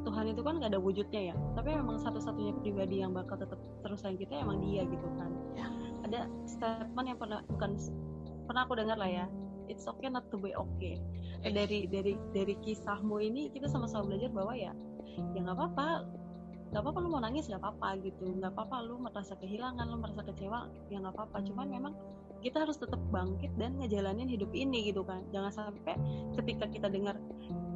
Tuhan 0.00 0.32
itu 0.32 0.40
kan 0.40 0.56
gak 0.60 0.72
ada 0.72 0.80
wujudnya 0.80 1.32
ya. 1.32 1.34
Tapi 1.56 1.76
memang 1.76 2.00
satu-satunya 2.00 2.56
pribadi 2.60 3.04
yang 3.04 3.12
bakal 3.12 3.36
tetap 3.36 3.60
terus 3.84 4.00
sayang 4.00 4.16
kita 4.16 4.40
emang 4.40 4.60
dia 4.64 4.84
gitu 4.88 5.06
kan. 5.16 5.30
Ya. 5.56 5.68
ada 6.00 6.26
statement 6.48 7.06
yang 7.06 7.18
pernah 7.20 7.44
bukan 7.46 7.76
pernah 8.48 8.66
aku 8.66 8.74
dengar 8.80 8.96
lah 8.98 9.10
ya. 9.10 9.26
It's 9.70 9.86
okay 9.86 10.10
not 10.10 10.26
to 10.34 10.40
be 10.40 10.50
okay. 10.56 10.98
Eh. 11.46 11.52
dari 11.54 11.86
dari 11.86 12.18
dari 12.34 12.54
kisahmu 12.58 13.22
ini 13.22 13.48
kita 13.54 13.70
sama-sama 13.70 14.10
belajar 14.10 14.28
bahwa 14.34 14.52
ya 14.56 14.72
ya 15.36 15.38
nggak 15.44 15.56
apa-apa. 15.56 15.88
Nggak 16.70 16.82
apa-apa 16.86 16.98
lu 17.02 17.08
mau 17.10 17.22
nangis 17.22 17.46
nggak 17.46 17.62
apa-apa 17.62 17.88
gitu. 18.02 18.26
Nggak 18.26 18.52
apa-apa 18.56 18.76
lu 18.82 18.98
merasa 18.98 19.38
kehilangan 19.38 19.86
lu 19.86 19.96
merasa 20.02 20.22
kecewa 20.26 20.66
ya 20.90 20.98
nggak 20.98 21.14
apa-apa. 21.14 21.36
Cuman 21.46 21.66
memang 21.70 21.92
kita 22.40 22.64
harus 22.64 22.80
tetap 22.80 22.98
bangkit 23.12 23.52
dan 23.60 23.76
ngejalanin 23.76 24.26
hidup 24.26 24.50
ini 24.56 24.90
gitu 24.90 25.04
kan. 25.04 25.20
Jangan 25.30 25.52
sampai 25.52 25.94
ketika 26.34 26.66
kita 26.66 26.88
dengar 26.88 27.20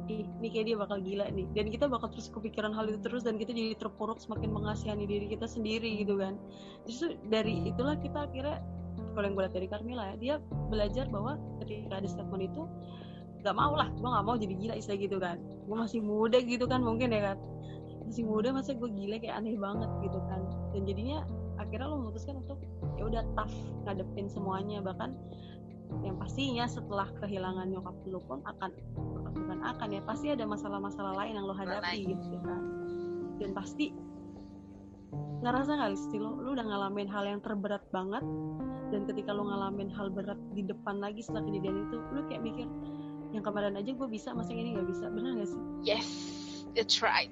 ih 0.05 0.25
ini 0.41 0.47
kayak 0.53 0.65
dia 0.69 0.77
bakal 0.77 0.97
gila 1.01 1.25
nih. 1.33 1.47
Dan 1.53 1.73
kita 1.73 1.85
bakal 1.89 2.13
terus 2.13 2.29
kepikiran 2.29 2.71
hal 2.73 2.85
itu 2.89 2.99
terus 3.01 3.25
dan 3.25 3.41
kita 3.41 3.51
jadi 3.51 3.73
terpuruk 3.77 4.21
semakin 4.21 4.53
mengasihani 4.53 5.05
diri 5.09 5.25
kita 5.29 5.49
sendiri 5.49 6.01
gitu 6.01 6.17
kan. 6.21 6.37
Justru 6.85 7.17
dari 7.29 7.69
itulah 7.69 7.97
kita 7.97 8.29
akhirnya 8.29 8.61
kalau 9.17 9.25
yang 9.27 9.35
gue 9.35 9.43
lihat 9.47 9.55
dari 9.55 9.67
Carmila 9.67 10.03
ya 10.11 10.15
dia 10.15 10.35
belajar 10.71 11.05
bahwa 11.11 11.39
ketika 11.63 11.99
ada 11.99 12.07
statement 12.07 12.43
itu 12.51 12.63
gak 13.45 13.55
mau 13.55 13.77
lah 13.77 13.91
gue 13.93 14.09
gak 14.09 14.25
mau 14.25 14.35
jadi 14.35 14.53
gila 14.57 14.73
istilah 14.77 14.99
gitu 15.01 15.17
kan. 15.17 15.37
Gue 15.65 15.77
masih 15.77 15.99
muda 16.01 16.37
gitu 16.41 16.65
kan 16.69 16.81
mungkin 16.85 17.09
ya 17.09 17.33
kan. 17.33 17.37
Masih 18.05 18.23
muda 18.23 18.53
masa 18.53 18.77
gue 18.77 18.89
gila 18.89 19.17
kayak 19.17 19.41
aneh 19.41 19.57
banget 19.57 19.89
gitu 20.05 20.19
kan. 20.29 20.41
Dan 20.71 20.85
jadinya 20.85 21.25
akhirnya 21.57 21.87
lo 21.89 21.97
memutuskan 22.05 22.41
untuk 22.45 22.61
ya 22.95 23.03
udah 23.09 23.23
tough 23.33 23.55
ngadepin 23.89 24.29
semuanya. 24.29 24.79
Bahkan 24.85 25.09
yang 26.01 26.17
pastinya 26.17 26.65
setelah 26.65 27.07
kehilangan 27.21 27.69
nyokap 27.69 27.95
lu 28.09 28.19
pun 28.25 28.41
akan 28.45 28.69
bukan 29.35 29.59
akan 29.61 29.89
ya 29.91 30.01
pasti 30.07 30.31
ada 30.31 30.47
masalah-masalah 30.47 31.13
lain 31.19 31.37
yang 31.37 31.45
lo 31.45 31.53
hadapi 31.53 32.15
gitu 32.15 32.37
kan. 32.41 32.61
Dan 33.37 33.51
pasti 33.51 33.91
ngerasa 35.43 35.77
nggak 35.77 35.91
sih 36.09 36.17
lo 36.17 36.39
lu 36.41 36.55
udah 36.55 36.65
ngalamin 36.65 37.05
hal 37.11 37.27
yang 37.27 37.43
terberat 37.43 37.83
banget 37.93 38.23
dan 38.89 39.05
ketika 39.05 39.35
lo 39.35 39.45
ngalamin 39.45 39.91
hal 39.93 40.09
berat 40.09 40.39
di 40.55 40.65
depan 40.65 40.97
lagi 40.97 41.21
setelah 41.21 41.45
kejadian 41.45 41.85
itu 41.85 41.97
lu 42.15 42.21
kayak 42.25 42.41
mikir 42.41 42.67
yang 43.35 43.43
kemarin 43.43 43.75
aja 43.75 43.91
gue 43.91 44.07
bisa 44.07 44.31
masa 44.31 44.55
ini 44.55 44.73
nggak 44.73 44.87
bisa. 44.89 45.11
Benar 45.11 45.37
gak 45.37 45.49
sih? 45.51 45.61
Yes 45.83 46.35
that's 46.75 46.99
right. 46.99 47.31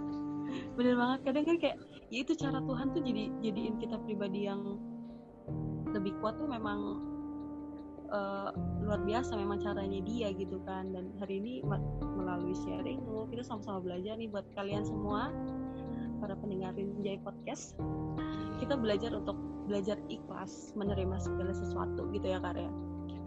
Bener 0.76 0.94
banget. 0.96 1.18
Kadang 1.28 1.44
kan 1.44 1.56
kayak 1.60 1.76
ya 2.08 2.18
itu 2.24 2.32
cara 2.34 2.58
Tuhan 2.64 2.86
tuh 2.96 3.02
jadi 3.04 3.30
jadiin 3.44 3.76
kita 3.78 4.00
pribadi 4.02 4.48
yang 4.48 4.80
lebih 5.92 6.16
kuat 6.18 6.40
tuh 6.40 6.48
memang 6.48 6.98
eh, 8.10 8.48
luar 8.84 9.00
biasa 9.04 9.36
memang 9.36 9.62
caranya 9.64 10.00
dia 10.04 10.28
gitu 10.34 10.60
kan 10.68 10.92
dan 10.92 11.08
hari 11.20 11.40
ini 11.40 11.64
melalui 12.16 12.54
sharing 12.66 13.00
lu, 13.04 13.24
kita 13.32 13.42
sama-sama 13.44 13.80
belajar 13.80 14.16
nih 14.20 14.28
buat 14.28 14.44
kalian 14.56 14.84
semua 14.84 15.32
para 16.20 16.34
pendengarin 16.40 16.92
Jai 17.04 17.20
Podcast 17.20 17.76
kita 18.62 18.78
belajar 18.78 19.12
untuk 19.12 19.36
belajar 19.68 19.96
ikhlas 20.12 20.72
menerima 20.76 21.16
segala 21.20 21.52
sesuatu 21.56 22.08
gitu 22.12 22.26
ya 22.28 22.38
karya 22.40 22.68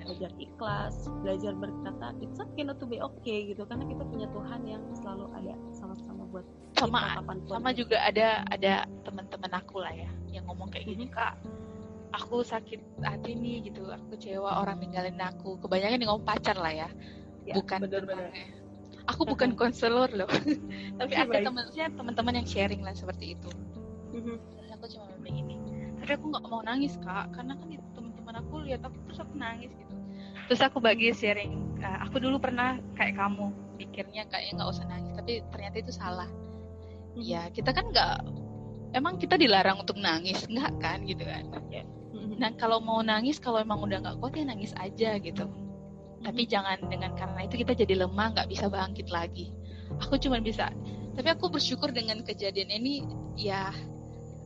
belajar 0.07 0.31
ikhlas 0.39 0.95
belajar 1.25 1.51
berkata 1.57 2.15
it's 2.23 2.39
okay 2.39 2.63
not 2.63 2.79
to 2.79 2.87
be 2.87 3.01
okay 3.01 3.51
gitu 3.51 3.67
karena 3.67 3.83
kita 3.89 4.03
punya 4.07 4.27
Tuhan 4.31 4.61
yang 4.63 4.83
selalu 4.95 5.25
ada 5.35 5.53
sama-sama 5.75 6.23
buat 6.31 6.45
sama 6.79 7.19
kita 7.19 7.51
sama 7.51 7.69
gitu. 7.73 7.79
juga 7.83 7.97
ada 8.05 8.27
ada 8.53 8.73
teman-teman 9.03 9.51
aku 9.51 9.83
lah 9.83 9.91
ya 9.91 10.09
yang 10.31 10.47
ngomong 10.47 10.69
kayak 10.71 10.87
gini 10.87 11.05
Mhm. 11.09 11.13
kak 11.13 11.35
aku 12.13 12.41
sakit 12.41 13.03
hati 13.03 13.35
nih 13.35 13.67
gitu 13.67 13.87
aku 13.87 14.15
kecewa 14.15 14.61
orang 14.61 14.79
ninggalin 14.79 15.17
aku. 15.17 15.59
Kebanyakan 15.59 15.99
ngomong 16.03 16.23
pacar 16.23 16.55
lah 16.55 16.71
ya, 16.71 16.89
Ya, 17.43 17.55
bukan 17.55 17.83
benar-benar. 17.83 18.31
tentang- 18.31 19.07
aku 19.07 19.21
bukan 19.23 19.55
konselor 19.55 20.09
loh. 20.11 20.27
Tapi 20.99 21.13
ada 21.15 21.31
baik. 21.47 21.95
teman-teman 21.95 22.33
yang 22.43 22.47
sharing 22.47 22.81
lah 22.83 22.91
seperti 22.91 23.35
itu. 23.35 23.49
Mhm. 24.11 24.35
Terus 24.57 24.69
aku 24.73 24.85
cuma 24.91 25.05
bilang 25.19 25.37
ini 25.39 25.55
tapi 25.97 26.11
aku 26.13 26.25
nggak 26.31 26.43
mau 26.47 26.61
nangis 26.61 26.95
kak. 26.99 27.31
Karena 27.31 27.53
kan 27.55 27.67
itu 27.67 27.83
teman-teman 27.91 28.35
aku 28.39 28.53
lihat 28.63 28.81
aku 28.83 28.95
terus 29.07 29.19
aku 29.19 29.33
nangis 29.35 29.71
gitu. 29.71 29.93
Terus 30.47 30.61
aku 30.63 30.77
bagi 30.79 31.11
sharing 31.11 31.53
"Ah, 31.79 32.07
aku 32.07 32.17
dulu 32.17 32.39
pernah 32.39 32.79
kayak 32.95 33.15
kamu 33.15 33.51
pikirnya 33.77 34.23
kayaknya 34.25 34.63
nggak 34.63 34.69
usah 34.71 34.85
nangis 34.87 35.11
tapi 35.13 35.43
ternyata 35.51 35.75
itu 35.77 35.91
salah. 35.91 36.29
Mhm. 37.13 37.25
ya 37.25 37.49
kita 37.49 37.73
kan 37.73 37.89
nggak 37.89 38.15
emang 38.97 39.15
kita 39.15 39.37
dilarang 39.37 39.79
untuk 39.79 39.97
nangis? 39.97 40.43
Nggak 40.45 40.73
kan? 40.81 40.99
Gitu 41.05 41.23
kan. 41.23 41.45
Mhm. 42.17 42.41
nah 42.41 42.49
kalau 42.53 42.81
mau 42.81 42.99
nangis 43.01 43.37
kalau 43.37 43.61
emang 43.61 43.81
udah 43.81 44.01
nggak 44.01 44.17
kuat 44.17 44.33
ya 44.37 44.45
nangis 44.45 44.73
aja 44.75 45.17
gitu. 45.17 45.45
Tapi 46.21 46.41
Mhm. 46.43 46.49
jangan 46.49 46.77
dengan 46.89 47.11
karena 47.13 47.39
itu 47.45 47.61
kita 47.61 47.73
jadi 47.77 47.93
lemah 48.05 48.33
nggak 48.33 48.49
bisa 48.49 48.65
bangkit 48.67 49.07
lagi. 49.09 49.53
Aku 50.01 50.17
cuma 50.17 50.41
bisa. 50.41 50.69
Tapi 51.13 51.27
aku 51.29 51.49
bersyukur 51.49 51.89
dengan 51.89 52.21
kejadian 52.21 52.69
ini 52.69 53.05
ya 53.37 53.69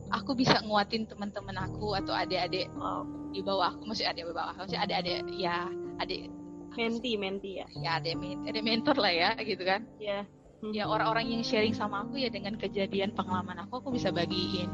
aku 0.08 0.36
bisa 0.36 0.60
nguatin 0.60 1.08
teman-teman 1.08 1.56
aku 1.56 1.96
atau 1.96 2.12
adik-adik 2.12 2.68
Wow. 2.76 3.04
di 3.32 3.40
bawah 3.40 3.72
aku. 3.72 3.88
Maksudnya 3.88 4.12
adik 4.12 4.24
di 4.24 4.32
bawah 4.36 4.48
aku 4.52 4.58
maksudnya 4.68 4.82
adik-adik 4.84 5.18
ya 5.36 5.56
adik 6.00 6.20
menti 6.72 7.12
menti 7.20 7.50
ya. 7.60 7.66
Ya 7.80 7.90
adik 8.00 8.16
adik 8.48 8.62
mentor 8.64 8.96
lah 9.00 9.12
ya 9.12 9.30
gitu 9.40 9.64
kan. 9.64 9.84
Ya. 9.96 10.24
Mhm. 10.24 10.41
Ya 10.70 10.86
orang-orang 10.86 11.26
yang 11.26 11.42
sharing 11.42 11.74
sama 11.74 12.06
aku 12.06 12.22
ya 12.22 12.30
dengan 12.30 12.54
kejadian 12.54 13.10
pengalaman 13.10 13.66
aku 13.66 13.82
aku 13.82 13.88
bisa 13.98 14.14
bagiin. 14.14 14.70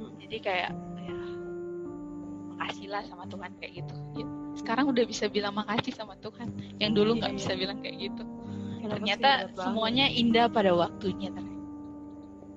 Hmm. 0.00 0.16
jadi 0.16 0.36
kayak 0.40 0.70
ya 1.04 1.16
makasih 2.56 2.88
lah 2.88 3.04
sama 3.04 3.28
Tuhan 3.28 3.52
kayak 3.60 3.72
gitu. 3.84 3.94
Ya, 4.16 4.26
sekarang 4.56 4.88
udah 4.88 5.04
bisa 5.04 5.28
bilang 5.28 5.52
makasih 5.52 5.92
sama 5.92 6.16
Tuhan 6.24 6.48
yang 6.80 6.96
dulu 6.96 7.20
nggak 7.20 7.36
Iya, 7.36 7.38
bisa 7.44 7.52
bilang 7.52 7.84
kayak 7.84 7.96
gitu. 8.08 8.24
Ternyata 8.82 9.52
semuanya 9.52 10.08
indah 10.08 10.48
pada 10.48 10.72
waktunya 10.72 11.28
ternyata 11.28 11.60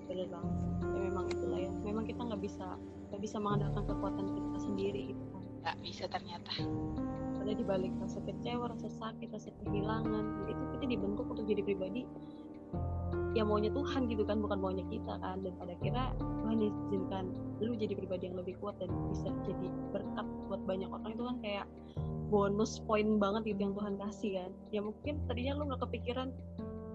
bener 0.07 0.27
banget. 0.31 0.53
Ya 0.95 0.99
memang 1.11 1.25
itulah 1.27 1.59
ya. 1.59 1.71
Memang 1.83 2.03
kita 2.07 2.21
nggak 2.23 2.41
bisa 2.41 2.65
nggak 3.11 3.21
bisa 3.21 3.37
mengandalkan 3.43 3.83
kekuatan 3.83 4.25
kita 4.31 4.57
sendiri 4.63 5.01
gitu 5.11 5.23
kan. 5.27 5.43
Nggak 5.59 5.77
bisa 5.83 6.03
ternyata 6.07 6.53
ada 7.45 7.53
di 7.53 7.61
balik 7.61 7.93
rasa 8.01 8.17
kecewa 8.25 8.73
rasa 8.73 8.89
sakit 8.89 9.29
rasa 9.29 9.53
kehilangan. 9.61 10.49
Itu 10.49 10.63
kita 10.73 10.85
dibentuk 10.89 11.29
untuk 11.29 11.45
jadi 11.45 11.61
pribadi 11.61 12.09
yang 13.37 13.51
maunya 13.51 13.67
Tuhan 13.69 14.07
gitu 14.09 14.23
kan 14.25 14.41
bukan 14.41 14.57
maunya 14.57 14.81
kita 14.89 15.21
kan. 15.21 15.45
Dan 15.45 15.53
pada 15.61 15.77
akhirnya 15.77 16.09
Tuhan 16.17 16.57
izinkan 16.57 17.25
lu 17.61 17.77
jadi 17.77 17.93
pribadi 17.93 18.33
yang 18.33 18.41
lebih 18.41 18.57
kuat 18.57 18.81
dan 18.81 18.89
bisa 19.13 19.29
jadi 19.45 19.67
berkat 19.93 20.25
buat 20.49 20.61
banyak 20.65 20.89
orang. 20.89 21.13
Itu 21.13 21.23
kan 21.29 21.37
kayak 21.45 21.65
bonus 22.33 22.81
poin 22.89 23.21
banget 23.21 23.53
gitu 23.53 23.69
yang 23.69 23.73
Tuhan 23.77 23.93
kasih 24.01 24.31
kan. 24.41 24.51
Ya 24.73 24.81
mungkin 24.81 25.21
tadinya 25.29 25.53
lu 25.53 25.69
nggak 25.69 25.85
kepikiran 25.85 26.33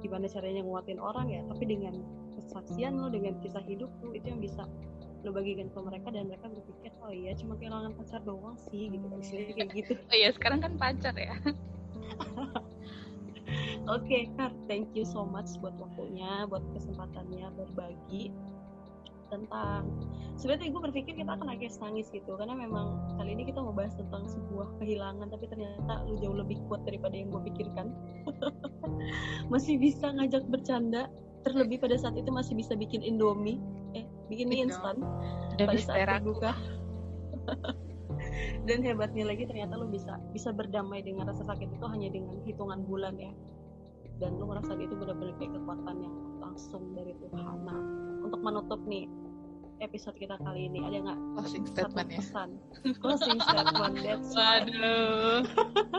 gimana 0.00 0.26
caranya 0.32 0.64
nguatin 0.64 0.96
orang 0.96 1.28
ya 1.28 1.44
tapi 1.52 1.68
dengan 1.68 2.00
kesaksian 2.40 2.96
lu 2.96 3.12
dengan 3.12 3.36
kisah 3.44 3.60
hidup 3.68 3.92
lu 4.00 4.16
itu 4.16 4.32
yang 4.32 4.40
bisa 4.40 4.64
lu 5.20 5.30
bagikan 5.36 5.68
ke 5.68 5.78
mereka 5.80 6.08
dan 6.12 6.28
mereka 6.28 6.48
berpikir 6.48 6.90
oh 7.04 7.12
iya 7.12 7.36
cuma 7.36 7.56
kehilangan 7.60 7.92
pacar 7.96 8.20
doang 8.24 8.56
sih 8.70 8.88
gitu. 8.88 9.04
Istilahnya 9.20 9.54
kayak 9.56 9.70
gitu. 9.76 9.92
Oh 10.10 10.16
iya 10.16 10.30
sekarang 10.32 10.60
kan 10.64 10.72
pacar 10.80 11.14
ya. 11.16 11.36
Oke, 13.90 14.30
Kak, 14.38 14.54
thank 14.70 14.94
you 14.94 15.02
so 15.02 15.26
much 15.26 15.58
buat 15.58 15.74
waktunya, 15.82 16.46
buat 16.46 16.62
kesempatannya 16.70 17.50
berbagi 17.58 18.30
tentang 19.30 19.86
sebenarnya 20.34 20.74
gue 20.74 20.82
berpikir 20.90 21.14
kita 21.14 21.30
akan 21.38 21.54
nangis 21.54 21.78
nangis 21.78 22.10
gitu 22.10 22.34
karena 22.34 22.50
memang 22.58 22.98
kali 23.14 23.38
ini 23.38 23.46
kita 23.46 23.62
mau 23.62 23.70
bahas 23.70 23.94
tentang 23.94 24.26
sebuah 24.26 24.66
kehilangan 24.82 25.30
tapi 25.30 25.46
ternyata 25.46 26.02
lu 26.10 26.18
jauh 26.18 26.34
lebih 26.34 26.58
kuat 26.66 26.82
daripada 26.82 27.14
yang 27.14 27.30
gue 27.30 27.42
pikirkan. 27.46 27.94
Masih 29.54 29.78
bisa 29.78 30.10
ngajak 30.10 30.44
bercanda 30.50 31.06
terlebih 31.46 31.80
pada 31.80 31.96
saat 31.96 32.20
itu 32.20 32.28
masih 32.28 32.52
bisa 32.52 32.76
bikin 32.76 33.00
indomie. 33.00 33.56
Eh 33.96 34.04
bikin 34.30 34.46
mie 34.46 34.64
instan 34.70 35.02
pada 35.58 35.76
saat 35.76 36.06
terbuka 36.22 36.54
dan 38.68 38.78
hebatnya 38.84 39.24
lagi 39.26 39.48
ternyata 39.48 39.74
lu 39.76 39.88
bisa 39.88 40.18
bisa 40.30 40.52
berdamai 40.52 41.02
dengan 41.02 41.28
rasa 41.28 41.44
sakit 41.46 41.68
itu 41.70 41.86
hanya 41.88 42.08
dengan 42.12 42.38
hitungan 42.44 42.80
bulan 42.84 43.16
ya. 43.16 43.32
Dan 44.20 44.36
lu 44.36 44.52
ngerasa 44.52 44.76
itu 44.76 44.92
benar-benar 44.92 45.32
kayak 45.40 45.56
kekuatan 45.56 45.96
yang 46.04 46.14
langsung 46.44 46.92
dari 46.92 47.16
Tuhan. 47.16 47.56
Nah 47.64 47.80
untuk 48.20 48.40
menutup 48.44 48.80
nih 48.84 49.08
episode 49.80 50.12
kita 50.20 50.36
kali 50.44 50.68
ini 50.68 50.84
ada 50.84 50.96
nggak 51.08 51.18
closing 51.40 51.64
statement 51.64 52.08
ya? 52.12 52.20
pesan? 52.20 52.50
Closing 53.00 53.38
statement 53.40 53.94
that's 54.04 54.30
waduh. 54.38 55.40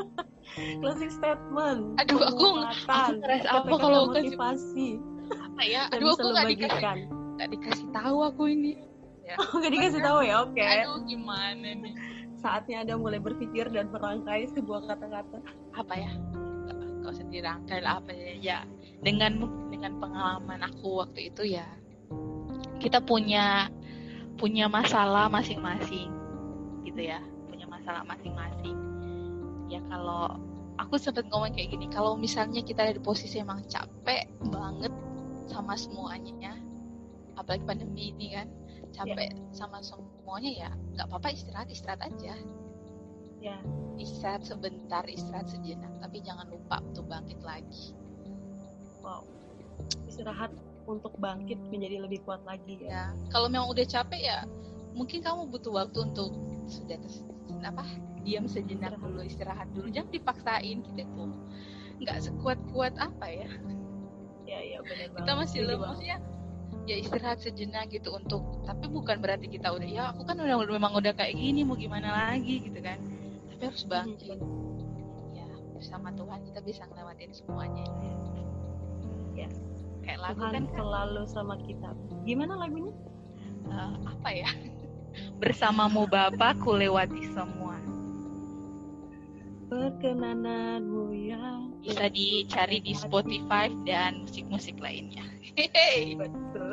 Closing 0.86 1.12
statement. 1.12 1.82
Aduh 1.98 2.22
aku 2.22 2.46
aku 2.62 2.86
ngerasa 3.18 3.50
apa 3.50 3.76
kalau 3.76 4.14
motivasi. 4.14 5.02
Apa 5.32 5.62
ya 5.66 5.90
aduh 5.90 6.14
aku 6.14 6.28
nggak 6.30 6.48
dikasih 6.54 7.21
nggak 7.42 7.58
dikasih 7.58 7.90
tahu 7.90 8.18
aku 8.22 8.54
ini. 8.54 8.78
Ya. 9.26 9.34
oh 9.42 9.58
nggak 9.58 9.74
dikasih 9.74 10.02
tahu 10.06 10.20
ya? 10.22 10.46
Oke. 10.46 10.62
okay. 10.62 10.86
aduh 10.86 11.02
gimana 11.10 11.74
nih. 11.74 11.94
Saatnya 12.38 12.86
ada 12.86 12.94
mulai 13.02 13.18
berpikir 13.18 13.66
dan 13.74 13.90
merangkai 13.90 14.46
sebuah 14.54 14.86
kata-kata. 14.86 15.42
Apa 15.74 15.94
ya? 15.98 16.14
Kau 17.02 17.10
sendiri 17.10 17.42
rangkai 17.42 17.82
lah 17.82 17.98
apa 17.98 18.14
ya? 18.14 18.38
Ya 18.38 18.60
dengan 19.02 19.42
dengan 19.74 19.98
pengalaman 19.98 20.62
aku 20.62 21.02
waktu 21.02 21.34
itu 21.34 21.58
ya 21.58 21.66
kita 22.78 23.02
punya 23.02 23.74
punya 24.38 24.70
masalah 24.70 25.26
masing-masing 25.26 26.14
gitu 26.86 27.02
ya. 27.02 27.26
Punya 27.50 27.66
masalah 27.66 28.06
masing-masing. 28.06 28.78
Ya 29.66 29.82
kalau 29.90 30.38
aku 30.78 31.02
sempat 31.02 31.26
ngomong 31.34 31.58
kayak 31.58 31.74
gini 31.74 31.90
kalau 31.90 32.14
misalnya 32.14 32.62
kita 32.62 32.86
ada 32.86 32.94
di 32.94 33.02
posisi 33.02 33.42
emang 33.42 33.66
capek 33.66 34.30
banget 34.54 34.94
sama 35.50 35.74
semuanya 35.74 36.54
apalagi 37.42 37.64
pandemi 37.66 38.14
ini 38.14 38.38
kan 38.38 38.48
capek 38.92 39.34
yeah. 39.34 39.54
sama 39.56 39.82
semuanya 39.82 40.52
ya 40.68 40.70
nggak 40.98 41.08
apa-apa 41.10 41.28
istirahat 41.34 41.68
istirahat 41.74 42.02
aja 42.06 42.34
ya 43.42 43.58
yeah. 43.58 43.60
istirahat 43.98 44.46
sebentar 44.46 45.04
istirahat 45.10 45.50
sejenak 45.50 45.92
tapi 46.00 46.22
jangan 46.22 46.46
lupa 46.48 46.80
untuk 46.86 47.10
bangkit 47.10 47.40
lagi 47.42 47.98
wow 49.02 49.26
istirahat 50.06 50.54
untuk 50.86 51.14
bangkit 51.18 51.58
menjadi 51.70 52.04
lebih 52.04 52.26
kuat 52.26 52.42
lagi 52.42 52.82
ya. 52.82 53.14
ya. 53.14 53.30
Kalau 53.30 53.48
memang 53.48 53.70
udah 53.70 53.86
capek 53.86 54.22
ya 54.22 54.40
mungkin 54.92 55.24
kamu 55.24 55.48
butuh 55.48 55.72
waktu 55.72 55.98
untuk 56.04 56.36
sudah 56.68 57.00
apa 57.64 57.86
diam 58.22 58.46
sejenak 58.46 58.96
dulu 59.00 59.24
istirahat 59.24 59.68
dulu 59.74 59.88
jangan 59.90 60.12
dipaksain 60.14 60.78
kita 60.84 61.04
tuh 61.16 61.32
nggak 62.02 62.18
sekuat 62.22 62.60
kuat 62.74 62.94
apa 62.98 63.28
ya 63.30 63.50
ya 64.46 64.60
ya 64.60 64.78
benar 64.84 65.08
kita 65.16 65.32
masih 65.38 65.60
lemah 65.64 66.00
ya 66.02 66.18
ya 66.92 66.98
istirahat 67.00 67.40
sejenak 67.40 67.88
gitu 67.88 68.12
untuk 68.12 68.44
tapi 68.68 68.92
bukan 68.92 69.24
berarti 69.24 69.48
kita 69.48 69.72
udah 69.72 69.88
ya 69.88 70.04
aku 70.12 70.28
kan 70.28 70.36
udah 70.36 70.60
memang 70.68 70.92
udah 70.92 71.16
kayak 71.16 71.40
gini 71.40 71.64
mau 71.64 71.80
gimana 71.80 72.12
lagi 72.12 72.68
gitu 72.68 72.80
kan. 72.84 73.00
Tapi 73.48 73.62
harus 73.64 73.84
bangkit. 73.88 74.36
Hmm. 74.36 75.32
ya 75.32 75.48
bersama 75.72 76.12
Tuhan 76.12 76.40
kita 76.52 76.60
bisa 76.60 76.84
ngelewatin 76.92 77.32
semuanya. 77.32 77.86
Ya 79.32 79.48
kayak 80.04 80.20
lagu 80.20 80.44
Tuhan 80.44 80.52
kan 80.52 80.66
selalu 80.76 81.24
sama 81.32 81.56
kita. 81.64 81.90
Gimana 82.28 82.60
lagunya? 82.60 82.92
Uh, 83.72 83.96
apa 84.12 84.30
ya? 84.36 84.52
Bersamamu 85.42 86.12
Bapa 86.12 86.52
ku 86.60 86.76
lewati 86.76 87.24
semua. 87.32 87.80
Perkenananmu 89.72 91.16
yang 91.16 91.71
bisa 91.82 92.06
dicari 92.14 92.78
di 92.82 92.94
Spotify 92.94 93.70
dan 93.84 94.26
musik-musik 94.26 94.78
lainnya. 94.78 95.26
Betul. 96.16 96.72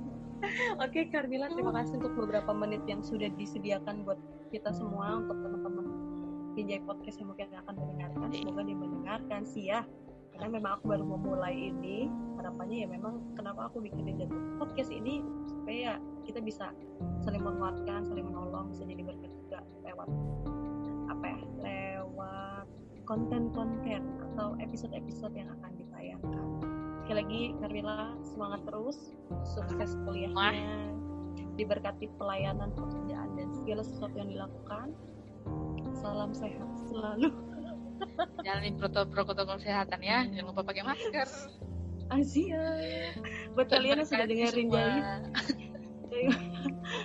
Oke 0.84 1.12
Carmila, 1.12 1.52
terima 1.52 1.70
kasih 1.76 2.00
untuk 2.00 2.16
beberapa 2.16 2.50
menit 2.56 2.80
yang 2.88 3.04
sudah 3.04 3.28
disediakan 3.36 4.02
buat 4.08 4.16
kita 4.48 4.72
semua 4.72 5.20
untuk 5.20 5.36
teman-teman 5.44 5.86
Pinjai 6.56 6.82
Podcast 6.82 7.20
yang 7.20 7.30
mungkin 7.30 7.52
akan 7.54 7.74
mendengarkan. 7.76 8.28
Semoga 8.34 8.62
dia 8.66 8.76
mendengarkan 8.76 9.40
sih 9.46 9.64
ya. 9.70 9.86
Karena 10.34 10.56
memang 10.56 10.80
aku 10.80 10.84
baru 10.90 11.04
memulai 11.04 11.70
ini. 11.70 12.08
Harapannya 12.40 12.76
ya 12.82 12.88
memang 12.88 13.36
kenapa 13.36 13.68
aku 13.68 13.84
bikinin 13.84 14.16
dan 14.16 14.32
podcast 14.56 14.88
ini 14.88 15.20
supaya 15.44 15.76
ya 15.76 15.94
kita 16.24 16.40
bisa 16.40 16.72
saling 17.20 17.44
menguatkan 17.44 18.00
saling 18.08 18.24
menolong 18.24 18.72
bisa 18.72 18.88
jadi 18.88 19.04
berkat 19.04 19.28
juga 19.44 19.60
lewat 19.84 20.08
apa 21.12 21.24
ya 21.28 21.40
lewat 21.60 22.66
konten-konten 23.10 24.06
atau 24.30 24.54
episode-episode 24.62 25.34
yang 25.34 25.50
akan 25.58 25.74
ditayangkan. 25.74 26.46
Sekali 27.02 27.16
lagi 27.18 27.42
Carmila 27.58 28.14
semangat 28.22 28.62
terus 28.70 29.18
sukses 29.42 29.98
kuliahnya 30.06 30.94
diberkati 31.58 32.06
pelayanan 32.14 32.70
pekerjaan 32.78 33.34
dan 33.34 33.50
segala 33.50 33.82
sesuatu 33.82 34.14
yang 34.14 34.30
dilakukan. 34.30 34.94
Salam 35.98 36.30
sehat 36.30 36.70
selalu. 36.86 37.34
Jalanin 38.46 38.78
protokol 38.78 39.26
protokol 39.26 39.58
kesehatan 39.58 40.00
ya. 40.06 40.22
Jangan 40.30 40.54
lupa 40.54 40.62
pakai 40.70 40.86
masker. 40.86 41.26
Asia 42.14 42.62
buat 43.58 43.66
kalian 43.74 44.06
yang 44.06 44.08
sudah 44.08 44.26
dengerin 44.30 44.70
jadi 44.70 44.98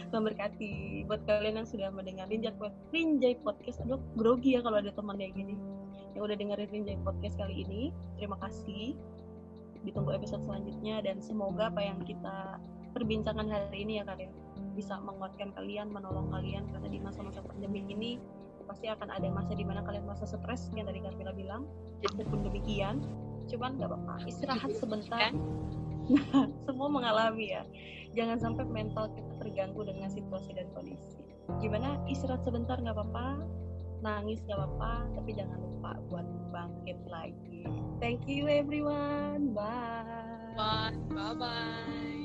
memberkati 0.10 1.06
buat 1.06 1.22
kalian 1.30 1.62
yang 1.62 1.70
sudah 1.70 1.94
mendengar 1.94 2.26
Rinjai 2.26 2.58
Rinjai 2.90 3.38
Podcast 3.46 3.86
aduh 3.86 4.02
grogi 4.18 4.58
ya 4.58 4.66
kalau 4.66 4.82
ada 4.82 4.90
teman 4.90 5.22
kayak 5.22 5.38
gini 5.38 5.54
yang 6.16 6.24
udah 6.24 6.38
dengerin 6.40 6.70
Rinjai 6.72 6.98
Podcast 7.04 7.36
kali 7.36 7.68
ini. 7.68 7.92
Terima 8.16 8.40
kasih. 8.40 8.96
Ditunggu 9.84 10.16
episode 10.16 10.42
selanjutnya 10.48 11.04
dan 11.04 11.20
semoga 11.20 11.68
apa 11.70 11.84
yang 11.84 12.00
kita 12.08 12.58
perbincangan 12.96 13.52
hari 13.52 13.84
ini 13.84 14.00
ya 14.00 14.08
kalian 14.08 14.32
bisa 14.74 14.96
menguatkan 15.04 15.52
kalian 15.52 15.92
menolong 15.92 16.32
kalian 16.32 16.64
karena 16.72 16.88
di 16.88 17.00
masa-masa 17.04 17.44
pandemi 17.44 17.84
ini 17.92 18.16
pasti 18.66 18.90
akan 18.90 19.14
ada 19.14 19.30
masa 19.30 19.54
di 19.54 19.62
mana 19.62 19.86
kalian 19.86 20.10
masa 20.10 20.26
stres 20.26 20.74
yang 20.74 20.90
tadi 20.90 21.04
Carmela 21.04 21.36
bilang. 21.36 21.70
Pun 22.02 22.42
demikian 22.42 23.04
cuman 23.46 23.78
nggak 23.78 23.92
apa-apa. 23.92 24.26
Istirahat 24.26 24.74
sebentar. 24.80 25.30
Nah, 26.10 26.48
semua 26.66 26.90
mengalami 26.90 27.54
ya. 27.54 27.62
Jangan 28.16 28.42
sampai 28.42 28.66
mental 28.66 29.12
kita 29.14 29.34
terganggu 29.44 29.86
dengan 29.86 30.10
situasi 30.10 30.56
dan 30.56 30.66
kondisi. 30.74 31.22
Gimana? 31.62 32.02
Istirahat 32.10 32.42
sebentar 32.42 32.82
nggak 32.82 32.96
apa-apa 32.96 33.46
nangis 34.04 34.40
nggak 34.48 34.60
apa-apa 34.60 35.08
tapi 35.16 35.32
jangan 35.36 35.60
lupa 35.60 35.92
buat 36.12 36.28
bangkit 36.52 37.00
lagi. 37.08 37.64
Thank 38.00 38.28
you 38.28 38.48
everyone. 38.48 39.56
Bye. 39.56 40.56
Bye. 40.56 40.96
Bye 41.12 41.34
bye 41.36 42.25